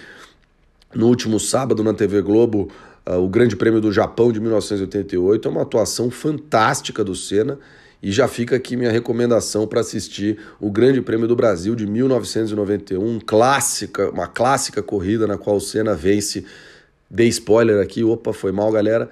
no 0.95 1.07
último 1.07 1.41
sábado 1.41 1.83
na 1.83 1.93
TV 1.93 2.21
Globo, 2.21 2.69
uh, 3.05 3.15
o 3.15 3.27
Grande 3.27 3.57
Prêmio 3.57 3.81
do 3.81 3.91
Japão 3.91 4.31
de 4.31 4.39
1988, 4.39 5.45
é 5.45 5.51
uma 5.51 5.63
atuação 5.63 6.09
fantástica 6.09 7.03
do 7.03 7.15
Senna. 7.15 7.59
E 8.03 8.11
já 8.11 8.27
fica 8.27 8.57
aqui 8.57 8.75
minha 8.75 8.91
recomendação 8.91 9.65
para 9.65 9.79
assistir 9.79 10.37
o 10.59 10.69
Grande 10.69 11.01
Prêmio 11.01 11.25
do 11.25 11.37
Brasil 11.37 11.73
de 11.73 11.87
1991, 11.87 13.21
clássica, 13.25 14.09
uma 14.09 14.27
clássica 14.27 14.83
corrida 14.83 15.25
na 15.25 15.37
qual 15.37 15.55
o 15.55 15.61
Senna 15.61 15.95
vence. 15.95 16.43
Dei 17.09 17.29
spoiler 17.29 17.81
aqui, 17.81 18.03
opa, 18.03 18.33
foi 18.33 18.51
mal, 18.51 18.69
galera. 18.73 19.09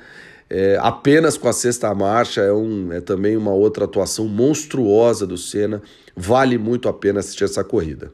É, 0.50 0.78
apenas 0.82 1.38
com 1.38 1.48
a 1.48 1.54
sexta 1.54 1.96
marcha 1.96 2.42
é, 2.42 2.52
um, 2.52 2.92
é 2.92 3.00
também 3.00 3.38
uma 3.38 3.54
outra 3.54 3.86
atuação 3.86 4.28
monstruosa 4.28 5.26
do 5.26 5.38
Senna. 5.38 5.82
Vale 6.14 6.58
muito 6.58 6.90
a 6.90 6.94
pena 6.94 7.22
assistir 7.22 7.46
essa 7.46 7.64
corrida. 7.64 8.12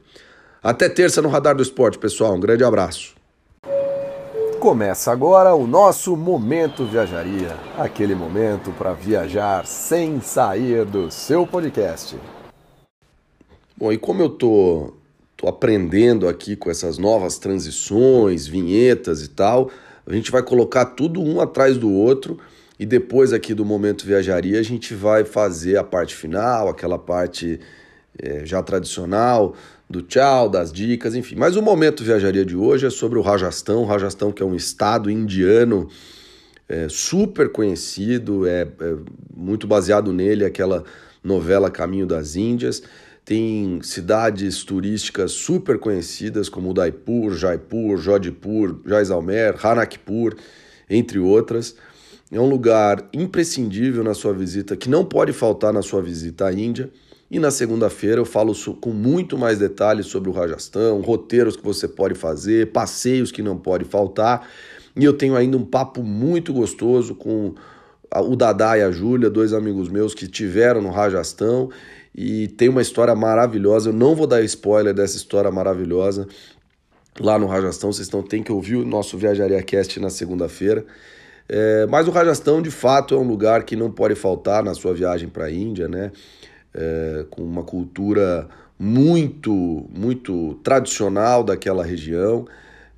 Até 0.62 0.88
terça 0.88 1.20
no 1.20 1.28
Radar 1.28 1.56
do 1.56 1.62
Esporte, 1.62 1.98
pessoal. 1.98 2.36
Um 2.36 2.40
grande 2.40 2.62
abraço. 2.62 3.17
Começa 4.60 5.12
agora 5.12 5.54
o 5.54 5.68
nosso 5.68 6.16
Momento 6.16 6.84
Viajaria 6.84 7.54
aquele 7.76 8.12
momento 8.12 8.72
para 8.72 8.92
viajar 8.92 9.64
sem 9.64 10.20
sair 10.20 10.84
do 10.84 11.12
seu 11.12 11.46
podcast. 11.46 12.18
Bom, 13.76 13.92
e 13.92 13.96
como 13.96 14.20
eu 14.20 14.28
tô, 14.28 14.94
tô 15.36 15.46
aprendendo 15.46 16.26
aqui 16.26 16.56
com 16.56 16.68
essas 16.68 16.98
novas 16.98 17.38
transições, 17.38 18.48
vinhetas 18.48 19.22
e 19.22 19.28
tal, 19.28 19.70
a 20.04 20.12
gente 20.12 20.32
vai 20.32 20.42
colocar 20.42 20.86
tudo 20.86 21.22
um 21.22 21.40
atrás 21.40 21.78
do 21.78 21.92
outro 21.92 22.36
e 22.80 22.84
depois 22.84 23.32
aqui 23.32 23.54
do 23.54 23.64
Momento 23.64 24.04
Viajaria 24.04 24.58
a 24.58 24.64
gente 24.64 24.92
vai 24.92 25.24
fazer 25.24 25.76
a 25.76 25.84
parte 25.84 26.16
final, 26.16 26.68
aquela 26.68 26.98
parte 26.98 27.60
é, 28.20 28.44
já 28.44 28.60
tradicional 28.60 29.54
do 29.88 30.02
tchau, 30.02 30.48
das 30.48 30.72
dicas, 30.72 31.14
enfim. 31.14 31.34
Mas 31.36 31.56
o 31.56 31.62
momento 31.62 32.04
viajaria 32.04 32.44
de 32.44 32.54
hoje 32.54 32.86
é 32.86 32.90
sobre 32.90 33.18
o 33.18 33.22
Rajastão, 33.22 33.82
o 33.82 33.86
Rajastão 33.86 34.30
que 34.30 34.42
é 34.42 34.46
um 34.46 34.54
estado 34.54 35.10
indiano 35.10 35.88
é, 36.68 36.86
super 36.88 37.50
conhecido, 37.50 38.46
é, 38.46 38.62
é, 38.62 38.96
muito 39.34 39.66
baseado 39.66 40.12
nele 40.12 40.44
aquela 40.44 40.84
novela 41.24 41.70
Caminho 41.70 42.06
das 42.06 42.36
Índias. 42.36 42.82
Tem 43.24 43.80
cidades 43.82 44.62
turísticas 44.64 45.32
super 45.32 45.78
conhecidas 45.78 46.48
como 46.48 46.70
Udaipur, 46.70 47.34
Jaipur, 47.34 47.96
Jodhpur, 47.98 48.80
Jaisalmer, 48.86 49.54
Hanakpur, 49.64 50.34
entre 50.88 51.18
outras. 51.18 51.74
É 52.30 52.38
um 52.38 52.48
lugar 52.48 53.08
imprescindível 53.12 54.04
na 54.04 54.12
sua 54.12 54.34
visita, 54.34 54.76
que 54.76 54.88
não 54.88 55.04
pode 55.04 55.32
faltar 55.32 55.72
na 55.72 55.80
sua 55.80 56.02
visita 56.02 56.46
à 56.46 56.52
Índia. 56.52 56.90
E 57.30 57.38
na 57.38 57.50
segunda-feira 57.50 58.20
eu 58.20 58.24
falo 58.24 58.54
com 58.80 58.90
muito 58.90 59.36
mais 59.36 59.58
detalhes 59.58 60.06
sobre 60.06 60.30
o 60.30 60.32
Rajastão, 60.32 61.00
roteiros 61.00 61.56
que 61.56 61.64
você 61.64 61.86
pode 61.86 62.14
fazer, 62.14 62.72
passeios 62.72 63.30
que 63.30 63.42
não 63.42 63.56
pode 63.56 63.84
faltar. 63.84 64.48
E 64.96 65.04
eu 65.04 65.12
tenho 65.12 65.36
ainda 65.36 65.56
um 65.56 65.64
papo 65.64 66.02
muito 66.02 66.52
gostoso 66.52 67.14
com 67.14 67.54
o 68.14 68.34
Dadá 68.34 68.78
e 68.78 68.82
a 68.82 68.90
Júlia, 68.90 69.28
dois 69.28 69.52
amigos 69.52 69.88
meus 69.88 70.14
que 70.14 70.26
tiveram 70.26 70.80
no 70.80 70.90
Rajastão 70.90 71.68
e 72.14 72.48
tem 72.48 72.68
uma 72.68 72.80
história 72.80 73.14
maravilhosa. 73.14 73.90
Eu 73.90 73.92
não 73.92 74.14
vou 74.14 74.26
dar 74.26 74.42
spoiler 74.42 74.94
dessa 74.94 75.16
história 75.16 75.50
maravilhosa 75.50 76.26
lá 77.20 77.38
no 77.38 77.46
Rajastão. 77.46 77.92
Vocês 77.92 78.06
estão, 78.06 78.22
tem 78.22 78.42
que 78.42 78.50
ouvir 78.50 78.76
o 78.76 78.84
nosso 78.84 79.18
Viajaria 79.18 79.62
Cast 79.62 80.00
na 80.00 80.08
segunda-feira. 80.08 80.84
É, 81.48 81.86
mas 81.86 82.08
o 82.08 82.10
Rajastão, 82.10 82.60
de 82.60 82.70
fato, 82.70 83.14
é 83.14 83.18
um 83.18 83.26
lugar 83.26 83.64
que 83.64 83.76
não 83.76 83.90
pode 83.90 84.14
faltar 84.14 84.62
na 84.62 84.74
sua 84.74 84.92
viagem 84.92 85.28
para 85.28 85.44
a 85.44 85.50
Índia, 85.50 85.88
né? 85.88 86.10
É, 86.78 87.26
com 87.28 87.42
uma 87.42 87.64
cultura 87.64 88.48
muito, 88.78 89.84
muito 89.92 90.54
tradicional 90.62 91.42
daquela 91.42 91.84
região. 91.84 92.46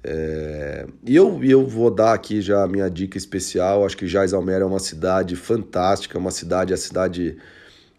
É, 0.05 0.87
e 1.07 1.17
eu, 1.17 1.43
eu 1.43 1.67
vou 1.67 1.91
dar 1.91 2.13
aqui 2.13 2.43
já 2.43 2.63
a 2.63 2.69
minha 2.69 2.91
dica 2.91 3.17
especial. 3.17 3.85
Acho 3.87 3.97
que 3.97 4.07
Jaisalmer 4.07 4.61
é 4.61 4.65
uma 4.65 4.79
cidade 4.79 5.35
fantástica, 5.35 6.19
uma 6.19 6.31
cidade, 6.31 6.75
a 6.75 6.77
cidade 6.77 7.39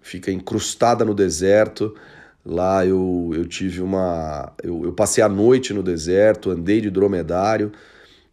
fica 0.02 0.32
incrustada 0.32 1.04
no 1.04 1.16
deserto. 1.16 1.96
Lá 2.46 2.86
eu, 2.86 3.32
eu 3.36 3.46
tive 3.48 3.82
uma. 3.82 4.54
Eu, 4.64 4.86
eu 4.86 4.94
passei 4.94 5.24
a 5.24 5.30
noite 5.30 5.74
no 5.74 5.82
deserto, 5.82 6.52
andei 6.52 6.80
de 6.80 6.92
dromedário. 6.92 7.72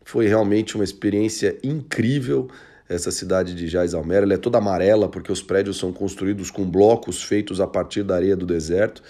Foi 0.05 0.27
realmente 0.27 0.75
uma 0.75 0.85
experiência 0.85 1.59
incrível 1.63 2.49
essa 2.89 3.11
cidade 3.11 3.55
de 3.55 3.69
Jaisalmer. 3.69 4.23
Ela 4.23 4.35
é 4.35 4.39
toda 4.39 4.59
amarela 4.59 5.09
porque 5.09 5.31
os 5.31 5.43
prédios 5.43 5.77
são 5.77 5.93
construídos 5.93 6.51
com 6.51 6.65
blocos 6.65 7.23
feitos 7.23 7.61
a 7.61 7.67
partir 7.67 8.03
da 8.03 8.15
areia 8.15 8.37
do 8.37 8.47
deserto. 8.47 9.03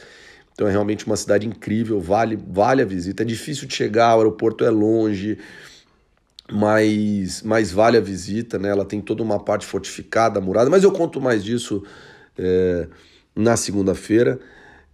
Então 0.52 0.66
é 0.66 0.70
realmente 0.72 1.06
uma 1.06 1.16
cidade 1.16 1.46
incrível, 1.46 2.00
vale, 2.00 2.36
vale 2.36 2.82
a 2.82 2.84
visita. 2.84 3.22
É 3.22 3.26
difícil 3.26 3.68
de 3.68 3.74
chegar, 3.74 4.16
o 4.16 4.18
aeroporto 4.18 4.64
é 4.64 4.70
longe, 4.70 5.38
mas, 6.50 7.42
mas 7.42 7.70
vale 7.70 7.96
a 7.96 8.00
visita, 8.00 8.58
né? 8.58 8.68
Ela 8.70 8.84
tem 8.84 9.00
toda 9.00 9.22
uma 9.22 9.38
parte 9.38 9.64
fortificada, 9.64 10.40
murada, 10.40 10.68
mas 10.68 10.82
eu 10.82 10.90
conto 10.90 11.20
mais 11.20 11.44
disso 11.44 11.84
é, 12.36 12.88
na 13.36 13.56
segunda-feira. 13.56 14.40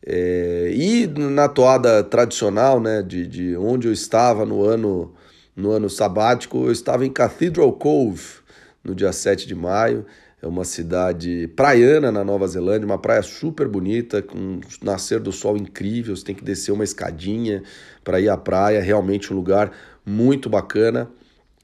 É, 0.06 0.70
e 0.74 1.06
na 1.06 1.48
toada 1.48 2.04
tradicional, 2.04 2.78
né, 2.78 3.02
de, 3.02 3.26
de 3.26 3.56
onde 3.56 3.88
eu 3.88 3.92
estava 3.92 4.44
no 4.44 4.62
ano, 4.62 5.14
no 5.56 5.70
ano 5.70 5.88
sabático, 5.88 6.66
eu 6.66 6.72
estava 6.72 7.06
em 7.06 7.10
Cathedral 7.10 7.72
Cove, 7.72 8.43
no 8.84 8.94
dia 8.94 9.12
7 9.12 9.46
de 9.46 9.54
maio. 9.54 10.04
É 10.42 10.46
uma 10.46 10.64
cidade 10.64 11.48
praiana 11.56 12.12
na 12.12 12.22
Nova 12.22 12.46
Zelândia, 12.46 12.84
uma 12.84 12.98
praia 12.98 13.22
super 13.22 13.66
bonita, 13.66 14.20
com 14.20 14.60
nascer 14.82 15.18
do 15.18 15.32
sol 15.32 15.56
incrível. 15.56 16.14
Você 16.14 16.24
tem 16.24 16.34
que 16.34 16.44
descer 16.44 16.70
uma 16.70 16.84
escadinha 16.84 17.62
para 18.04 18.20
ir 18.20 18.28
à 18.28 18.36
praia, 18.36 18.82
realmente 18.82 19.32
um 19.32 19.36
lugar 19.36 19.72
muito 20.04 20.50
bacana. 20.50 21.08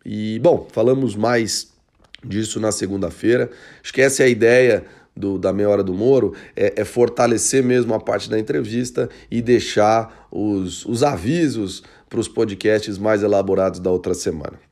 E, 0.04 0.38
bom, 0.38 0.66
falamos 0.72 1.14
mais 1.14 1.70
disso 2.24 2.58
na 2.58 2.72
segunda-feira. 2.72 3.50
Essa 3.98 4.22
é 4.22 4.26
a 4.26 4.28
ideia 4.30 4.86
do, 5.14 5.38
da 5.38 5.52
Meia 5.52 5.68
Hora 5.68 5.82
do 5.82 5.92
Moro, 5.92 6.34
é, 6.56 6.80
é, 6.80 6.84
fortalecer 6.84 7.62
mesmo 7.62 7.92
a 7.92 8.00
parte 8.00 8.30
da 8.30 8.38
entrevista 8.38 9.10
e 9.30 9.42
deixar 9.42 10.26
os, 10.30 10.86
os 10.86 11.02
avisos 11.02 11.82
para 12.08 12.18
os 12.18 12.28
podcasts 12.28 12.96
mais 12.96 13.22
elaborados 13.22 13.78
da 13.78 13.90
outra 13.90 14.14
semana. 14.14 14.69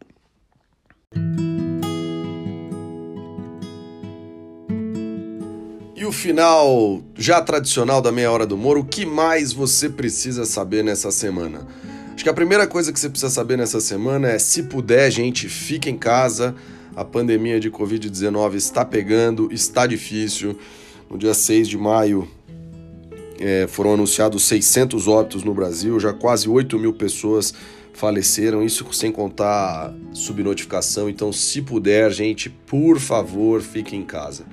O 6.09 6.13
final 6.13 7.03
já 7.15 7.41
tradicional 7.43 8.01
da 8.01 8.11
meia 8.11 8.33
hora 8.33 8.47
do 8.47 8.55
humor, 8.55 8.79
o 8.79 8.85
que 8.85 9.05
mais 9.05 9.53
você 9.53 9.91
precisa 9.91 10.47
saber 10.47 10.83
nessa 10.83 11.11
semana? 11.11 11.67
Acho 12.15 12.25
que 12.25 12.31
a 12.31 12.35
primeira 12.35 12.67
coisa 12.67 12.91
que 12.93 12.99
você 12.99 13.11
precisa 13.11 13.31
saber 13.31 13.59
nessa 13.59 13.79
semana 13.79 14.29
é, 14.29 14.39
se 14.39 14.63
puder, 14.63 15.11
gente, 15.11 15.49
fique 15.49 15.91
em 15.91 15.99
casa. 15.99 16.55
A 16.97 17.05
pandemia 17.05 17.61
de 17.61 17.71
Covid-19 17.71 18.55
está 18.55 18.85
pegando, 18.85 19.53
está 19.53 19.87
difícil. 19.87 20.59
No 21.11 21.19
dia 21.19 21.35
6 21.35 21.69
de 21.69 21.77
maio 21.77 22.27
é, 23.39 23.67
foram 23.69 23.93
anunciados 23.93 24.43
600 24.45 25.07
óbitos 25.07 25.45
no 25.45 25.53
Brasil, 25.53 26.01
já 26.01 26.13
quase 26.13 26.49
8 26.49 26.79
mil 26.79 26.95
pessoas 26.95 27.53
faleceram, 27.93 28.65
isso 28.65 28.87
sem 28.95 29.13
contar 29.13 29.95
subnotificação. 30.15 31.09
Então, 31.09 31.33
se 31.33 31.61
puder, 31.61 32.11
gente, 32.11 32.49
por 32.49 32.99
favor, 32.99 33.61
fique 33.61 33.95
em 33.95 34.05
casa. 34.05 34.47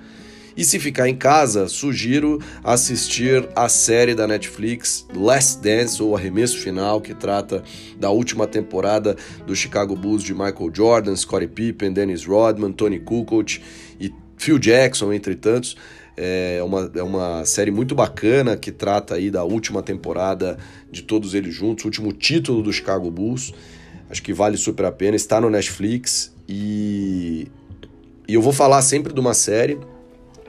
E 0.58 0.64
se 0.64 0.80
ficar 0.80 1.10
em 1.10 1.16
casa, 1.16 1.68
sugiro 1.68 2.39
assistir 2.64 3.47
a 3.53 3.68
série 3.68 4.16
da 4.16 4.26
Netflix 4.26 5.06
Last 5.14 5.62
Dance 5.62 6.01
ou 6.01 6.16
Arremesso 6.16 6.58
Final, 6.60 7.01
que 7.01 7.14
trata 7.14 7.62
da 7.99 8.10
última 8.10 8.47
temporada 8.47 9.18
do 9.45 9.53
Chicago 9.53 9.95
Bulls 9.97 10.24
de 10.24 10.34
Michael 10.34 10.72
Jordan, 10.74 11.16
Scottie 11.16 11.47
Pippen, 11.47 11.91
Dennis 11.91 12.26
Rodman, 12.26 12.72
Tony 12.72 12.99
Kukoc 12.99 13.60
e 13.99 14.14
Phil 14.38 14.58
Jackson, 14.58 15.12
entre 15.12 15.36
tantos. 15.36 15.76
É 16.18 16.62
uma, 16.64 16.89
é 16.95 17.03
uma 17.03 17.43
série 17.43 17.72
muito 17.72 17.93
bacana 17.93 18.56
que 18.56 18.72
trata 18.72 19.16
aí 19.16 19.30
da 19.30 19.43
última 19.43 19.84
temporada 19.84 20.58
de 20.89 21.01
todos 21.01 21.34
eles 21.34 21.53
juntos, 21.53 21.84
o 21.84 21.88
último 21.89 22.14
título 22.14 22.64
do 22.64 22.72
Chicago 22.72 23.12
Bulls. 23.12 23.53
Acho 24.10 24.24
que 24.24 24.34
vale 24.34 24.56
super 24.56 24.86
a 24.86 24.91
pena. 24.91 25.18
Está 25.18 25.41
no 25.41 25.49
Netflix 25.49 26.34
e, 26.47 27.47
e 28.26 28.34
eu 28.34 28.41
vou 28.41 28.53
falar 28.53 28.82
sempre 28.82 29.14
de 29.14 29.20
uma 29.20 29.34
série, 29.34 29.78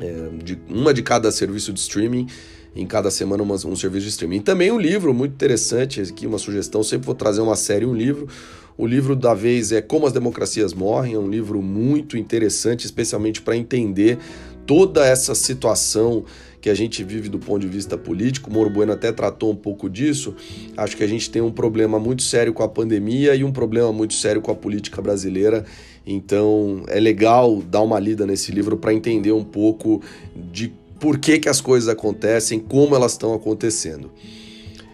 é, 0.00 0.28
de, 0.42 0.58
uma 0.68 0.92
de 0.92 1.02
cada 1.02 1.30
serviço 1.30 1.72
de 1.72 1.80
streaming. 1.80 2.26
Em 2.74 2.86
cada 2.86 3.10
semana 3.10 3.42
uma, 3.42 3.54
um 3.54 3.74
serviço 3.74 4.04
de 4.04 4.10
streaming. 4.10 4.36
E 4.36 4.40
também 4.40 4.70
um 4.70 4.78
livro 4.78 5.14
muito 5.14 5.32
interessante, 5.32 6.02
aqui 6.02 6.26
uma 6.26 6.36
sugestão, 6.36 6.82
sempre 6.82 7.06
vou 7.06 7.14
trazer 7.14 7.40
uma 7.40 7.56
série 7.56 7.86
um 7.86 7.94
livro. 7.94 8.28
O 8.76 8.86
livro 8.86 9.16
da 9.16 9.32
vez 9.32 9.72
é 9.72 9.80
Como 9.80 10.06
as 10.06 10.12
Democracias 10.12 10.74
Morrem, 10.74 11.14
é 11.14 11.18
um 11.18 11.30
livro 11.30 11.62
muito 11.62 12.18
interessante, 12.18 12.84
especialmente 12.84 13.40
para 13.40 13.56
entender 13.56 14.18
toda 14.66 15.06
essa 15.06 15.34
situação 15.34 16.24
que 16.60 16.68
a 16.68 16.74
gente 16.74 17.02
vive 17.04 17.28
do 17.28 17.38
ponto 17.38 17.60
de 17.60 17.68
vista 17.68 17.96
político. 17.96 18.50
O 18.50 18.52
Moro 18.52 18.68
Bueno 18.68 18.92
até 18.92 19.12
tratou 19.12 19.52
um 19.52 19.56
pouco 19.56 19.88
disso. 19.88 20.34
Acho 20.76 20.96
que 20.96 21.04
a 21.04 21.06
gente 21.06 21.30
tem 21.30 21.40
um 21.40 21.50
problema 21.50 21.98
muito 21.98 22.22
sério 22.22 22.52
com 22.52 22.62
a 22.62 22.68
pandemia 22.68 23.34
e 23.34 23.44
um 23.44 23.52
problema 23.52 23.92
muito 23.92 24.14
sério 24.14 24.42
com 24.42 24.50
a 24.50 24.54
política 24.54 25.00
brasileira. 25.00 25.64
Então 26.06 26.84
é 26.86 27.00
legal 27.00 27.60
dar 27.62 27.82
uma 27.82 27.98
lida 27.98 28.24
nesse 28.24 28.52
livro 28.52 28.76
para 28.76 28.94
entender 28.94 29.32
um 29.32 29.44
pouco 29.44 30.00
de 30.34 30.72
por 31.00 31.18
que, 31.18 31.38
que 31.38 31.48
as 31.48 31.60
coisas 31.60 31.88
acontecem, 31.88 32.58
como 32.58 32.94
elas 32.94 33.12
estão 33.12 33.34
acontecendo. 33.34 34.10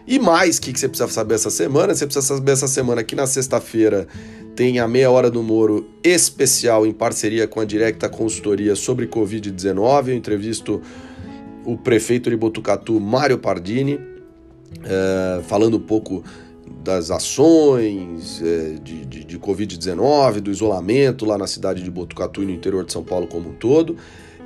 E 0.06 0.18
mais, 0.18 0.58
o 0.58 0.62
que, 0.62 0.72
que 0.72 0.80
você 0.80 0.88
precisa 0.88 1.08
saber 1.08 1.34
essa 1.34 1.50
semana? 1.50 1.94
Você 1.94 2.06
precisa 2.06 2.26
saber 2.26 2.52
essa 2.52 2.66
semana 2.66 3.04
que 3.04 3.14
na 3.14 3.26
sexta-feira 3.26 4.08
tem 4.56 4.78
a 4.78 4.88
Meia 4.88 5.10
Hora 5.10 5.30
do 5.30 5.42
Moro 5.42 5.88
especial 6.02 6.86
em 6.86 6.92
parceria 6.92 7.46
com 7.46 7.60
a 7.60 7.64
Directa 7.64 8.08
Consultoria 8.08 8.74
sobre 8.74 9.06
Covid-19. 9.06 10.08
Eu 10.08 10.14
entrevisto 10.14 10.82
o 11.64 11.76
prefeito 11.76 12.28
de 12.28 12.36
Botucatu, 12.36 12.98
Mário 12.98 13.38
Pardini, 13.38 13.98
é, 14.84 15.40
falando 15.44 15.76
um 15.76 15.80
pouco 15.80 16.24
das 16.82 17.10
ações 17.10 18.42
é, 18.42 18.76
de, 18.82 19.06
de, 19.06 19.24
de 19.24 19.38
Covid-19, 19.38 20.40
do 20.40 20.50
isolamento 20.50 21.24
lá 21.24 21.38
na 21.38 21.46
cidade 21.46 21.82
de 21.82 21.90
Botucatu 21.90 22.42
e 22.42 22.46
no 22.46 22.52
interior 22.52 22.84
de 22.84 22.92
São 22.92 23.04
Paulo 23.04 23.26
como 23.26 23.50
um 23.50 23.52
todo. 23.52 23.96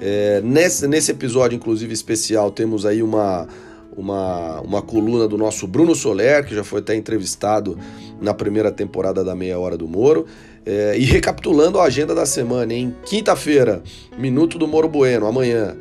É, 0.01 0.41
nesse, 0.43 0.87
nesse 0.87 1.11
episódio, 1.11 1.57
inclusive, 1.57 1.93
especial, 1.93 2.51
temos 2.51 2.85
aí 2.85 3.03
uma, 3.03 3.49
uma, 3.97 4.61
uma 4.61 4.83
coluna 4.83 5.27
do 5.27 5.39
nosso 5.39 5.67
Bruno 5.67 5.95
Soler, 5.95 6.45
que 6.45 6.55
já 6.55 6.63
foi 6.63 6.81
até 6.81 6.95
entrevistado 6.95 7.79
na 8.21 8.35
primeira 8.35 8.71
temporada 8.71 9.25
da 9.25 9.35
Meia 9.35 9.59
Hora 9.59 9.77
do 9.77 9.89
Moro. 9.89 10.27
É, 10.65 10.99
e 10.99 11.05
recapitulando 11.05 11.79
a 11.79 11.85
agenda 11.85 12.15
da 12.15 12.27
semana, 12.27 12.75
em 12.75 12.95
quinta-feira, 13.07 13.83
Minuto 14.19 14.59
do 14.59 14.67
Moro 14.67 14.89
Bueno, 14.89 15.27
amanhã. 15.27 15.77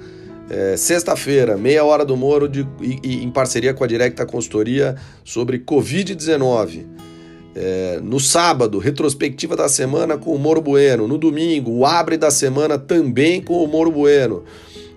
É, 0.50 0.78
Sexta-feira, 0.78 1.58
meia 1.58 1.84
hora 1.84 2.06
do 2.06 2.16
Moro, 2.16 2.48
de, 2.48 2.68
e, 2.80 3.00
e, 3.04 3.24
em 3.24 3.32
parceria 3.32 3.74
com 3.74 3.84
a 3.84 3.88
Directa 3.88 4.26
Consultoria 4.26 4.96
sobre 5.24 5.60
Covid-19. 5.60 6.86
É, 7.56 8.00
no 8.04 8.20
sábado, 8.20 8.78
retrospectiva 8.78 9.56
da 9.56 9.68
semana 9.70 10.18
com 10.18 10.36
o 10.36 10.38
Moro 10.38 10.62
Bueno. 10.62 11.08
No 11.08 11.18
domingo, 11.18 11.72
o 11.72 11.86
abre 11.86 12.18
da 12.18 12.30
semana 12.30 12.78
também 12.78 13.42
com 13.42 13.64
o 13.64 13.68
Moro 13.68 13.92
Bueno. 13.92 14.44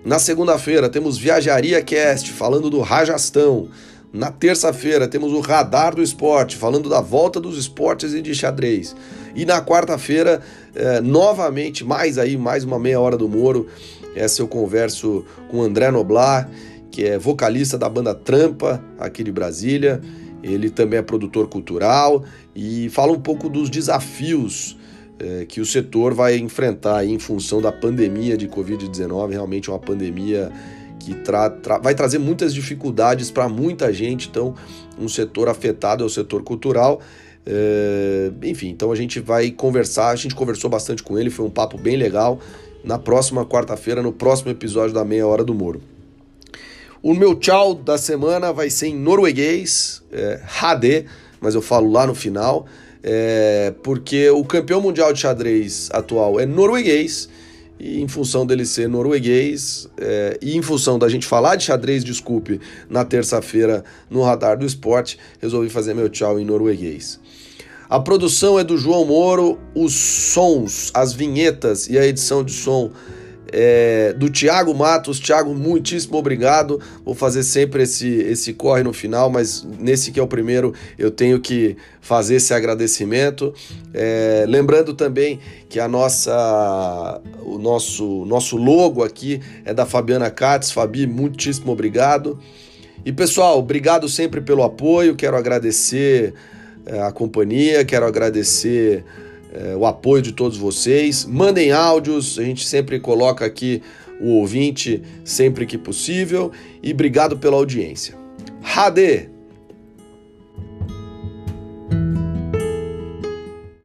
Na 0.05 0.19
segunda-feira, 0.19 0.89
temos 0.89 1.17
Viajaria 1.17 1.81
Cast, 1.81 2.31
falando 2.31 2.69
do 2.69 2.81
Rajastão. 2.81 3.69
Na 4.11 4.31
terça-feira, 4.31 5.07
temos 5.07 5.31
o 5.33 5.39
Radar 5.39 5.95
do 5.95 6.01
Esporte, 6.01 6.57
falando 6.57 6.89
da 6.89 6.99
volta 6.99 7.39
dos 7.39 7.57
esportes 7.57 8.13
e 8.13 8.21
de 8.21 8.33
xadrez. 8.35 8.95
E 9.35 9.45
na 9.45 9.61
quarta-feira, 9.61 10.41
é, 10.75 10.99
novamente, 10.99 11.85
mais 11.85 12.17
aí, 12.17 12.35
mais 12.35 12.63
uma 12.63 12.79
meia 12.79 12.99
hora 12.99 13.15
do 13.15 13.29
Moro, 13.29 13.67
essa 14.15 14.41
eu 14.41 14.47
converso 14.47 15.25
com 15.49 15.61
André 15.61 15.91
Noblar, 15.91 16.49
que 16.91 17.03
é 17.03 17.17
vocalista 17.17 17.77
da 17.77 17.87
banda 17.87 18.13
Trampa, 18.13 18.83
aqui 18.97 19.23
de 19.23 19.31
Brasília. 19.31 20.01
Ele 20.41 20.69
também 20.69 20.99
é 20.99 21.01
produtor 21.01 21.47
cultural 21.47 22.23
e 22.55 22.89
fala 22.89 23.11
um 23.11 23.19
pouco 23.19 23.49
dos 23.49 23.69
desafios 23.69 24.77
é, 25.19 25.45
que 25.45 25.59
o 25.59 25.65
setor 25.65 26.13
vai 26.13 26.37
enfrentar 26.37 27.05
em 27.05 27.19
função 27.19 27.61
da 27.61 27.71
pandemia 27.71 28.37
de 28.37 28.47
Covid-19. 28.47 29.31
Realmente 29.31 29.69
é 29.69 29.73
uma 29.73 29.79
pandemia 29.79 30.51
que 30.99 31.13
tra 31.13 31.49
tra 31.49 31.77
vai 31.77 31.93
trazer 31.93 32.19
muitas 32.19 32.53
dificuldades 32.53 33.29
para 33.29 33.47
muita 33.49 33.91
gente. 33.93 34.29
Então, 34.29 34.55
um 34.97 35.07
setor 35.07 35.49
afetado 35.49 36.03
é 36.03 36.07
o 36.07 36.09
setor 36.09 36.43
cultural. 36.43 37.01
É, 37.45 38.31
enfim, 38.43 38.69
então 38.69 38.91
a 38.91 38.95
gente 38.95 39.19
vai 39.19 39.51
conversar. 39.51 40.09
A 40.09 40.15
gente 40.15 40.35
conversou 40.35 40.69
bastante 40.69 41.03
com 41.03 41.19
ele, 41.19 41.29
foi 41.29 41.45
um 41.45 41.49
papo 41.49 41.77
bem 41.77 41.97
legal 41.97 42.39
na 42.83 42.97
próxima 42.97 43.45
quarta-feira, 43.45 44.01
no 44.01 44.11
próximo 44.11 44.51
episódio 44.51 44.93
da 44.93 45.03
Meia 45.03 45.27
Hora 45.27 45.43
do 45.43 45.53
Moro. 45.53 45.81
O 47.01 47.13
meu 47.13 47.35
tchau 47.35 47.73
da 47.73 47.97
semana 47.97 48.51
vai 48.51 48.69
ser 48.69 48.87
em 48.87 48.95
norueguês, 48.95 50.03
é, 50.11 50.41
mas 51.39 51.55
eu 51.55 51.61
falo 51.61 51.89
lá 51.89 52.05
no 52.05 52.13
final, 52.13 52.65
é, 53.01 53.73
porque 53.81 54.29
o 54.29 54.43
campeão 54.43 54.81
mundial 54.81 55.13
de 55.13 55.21
xadrez 55.21 55.89
atual 55.93 56.39
é 56.39 56.45
norueguês, 56.45 57.29
e 57.79 58.01
em 58.01 58.07
função 58.09 58.45
dele 58.45 58.65
ser 58.65 58.89
norueguês, 58.89 59.87
é, 59.97 60.37
e 60.41 60.57
em 60.57 60.61
função 60.61 60.99
da 60.99 61.07
gente 61.07 61.25
falar 61.25 61.55
de 61.55 61.63
xadrez, 61.63 62.03
desculpe, 62.03 62.59
na 62.89 63.05
terça-feira 63.05 63.85
no 64.09 64.21
Radar 64.21 64.57
do 64.57 64.65
Esporte, 64.65 65.17
resolvi 65.39 65.69
fazer 65.69 65.93
meu 65.93 66.09
tchau 66.09 66.37
em 66.37 66.43
norueguês. 66.43 67.17
A 67.89 67.99
produção 67.99 68.59
é 68.59 68.63
do 68.63 68.77
João 68.77 69.03
Moro, 69.03 69.57
os 69.73 69.95
sons, 69.95 70.91
as 70.93 71.11
vinhetas 71.11 71.89
e 71.89 71.97
a 71.97 72.05
edição 72.05 72.43
de 72.43 72.51
som 72.51 72.91
é 73.51 74.13
do 74.13 74.29
Tiago 74.29 74.75
Matos. 74.75 75.19
Tiago, 75.19 75.55
muitíssimo 75.55 76.15
obrigado. 76.15 76.79
Vou 77.03 77.15
fazer 77.15 77.41
sempre 77.41 77.81
esse, 77.81 78.07
esse 78.07 78.53
corre 78.53 78.83
no 78.83 78.93
final, 78.93 79.27
mas 79.31 79.63
nesse 79.79 80.11
que 80.11 80.19
é 80.19 80.23
o 80.23 80.27
primeiro 80.27 80.71
eu 80.99 81.09
tenho 81.09 81.39
que 81.39 81.75
fazer 81.99 82.35
esse 82.35 82.53
agradecimento. 82.53 83.55
É, 83.91 84.45
lembrando 84.47 84.93
também 84.93 85.39
que 85.67 85.79
a 85.79 85.87
nossa, 85.87 87.19
o 87.41 87.57
nosso, 87.57 88.23
nosso 88.25 88.55
logo 88.55 89.03
aqui 89.03 89.41
é 89.65 89.73
da 89.73 89.87
Fabiana 89.87 90.29
Katz. 90.29 90.69
Fabi, 90.69 91.07
muitíssimo 91.07 91.71
obrigado. 91.71 92.37
E 93.03 93.11
pessoal, 93.11 93.57
obrigado 93.57 94.07
sempre 94.07 94.41
pelo 94.41 94.61
apoio. 94.61 95.15
Quero 95.15 95.35
agradecer 95.35 96.35
a 96.85 97.11
companhia, 97.11 97.85
quero 97.85 98.05
agradecer 98.05 99.03
é, 99.53 99.75
o 99.75 99.85
apoio 99.85 100.21
de 100.21 100.31
todos 100.31 100.57
vocês. 100.57 101.25
Mandem 101.25 101.71
áudios, 101.71 102.37
a 102.39 102.43
gente 102.43 102.67
sempre 102.67 102.99
coloca 102.99 103.45
aqui 103.45 103.81
o 104.19 104.31
ouvinte 104.31 105.01
sempre 105.23 105.65
que 105.65 105.77
possível. 105.77 106.51
E 106.83 106.91
obrigado 106.91 107.37
pela 107.37 107.55
audiência. 107.55 108.15
Radê! 108.61 109.38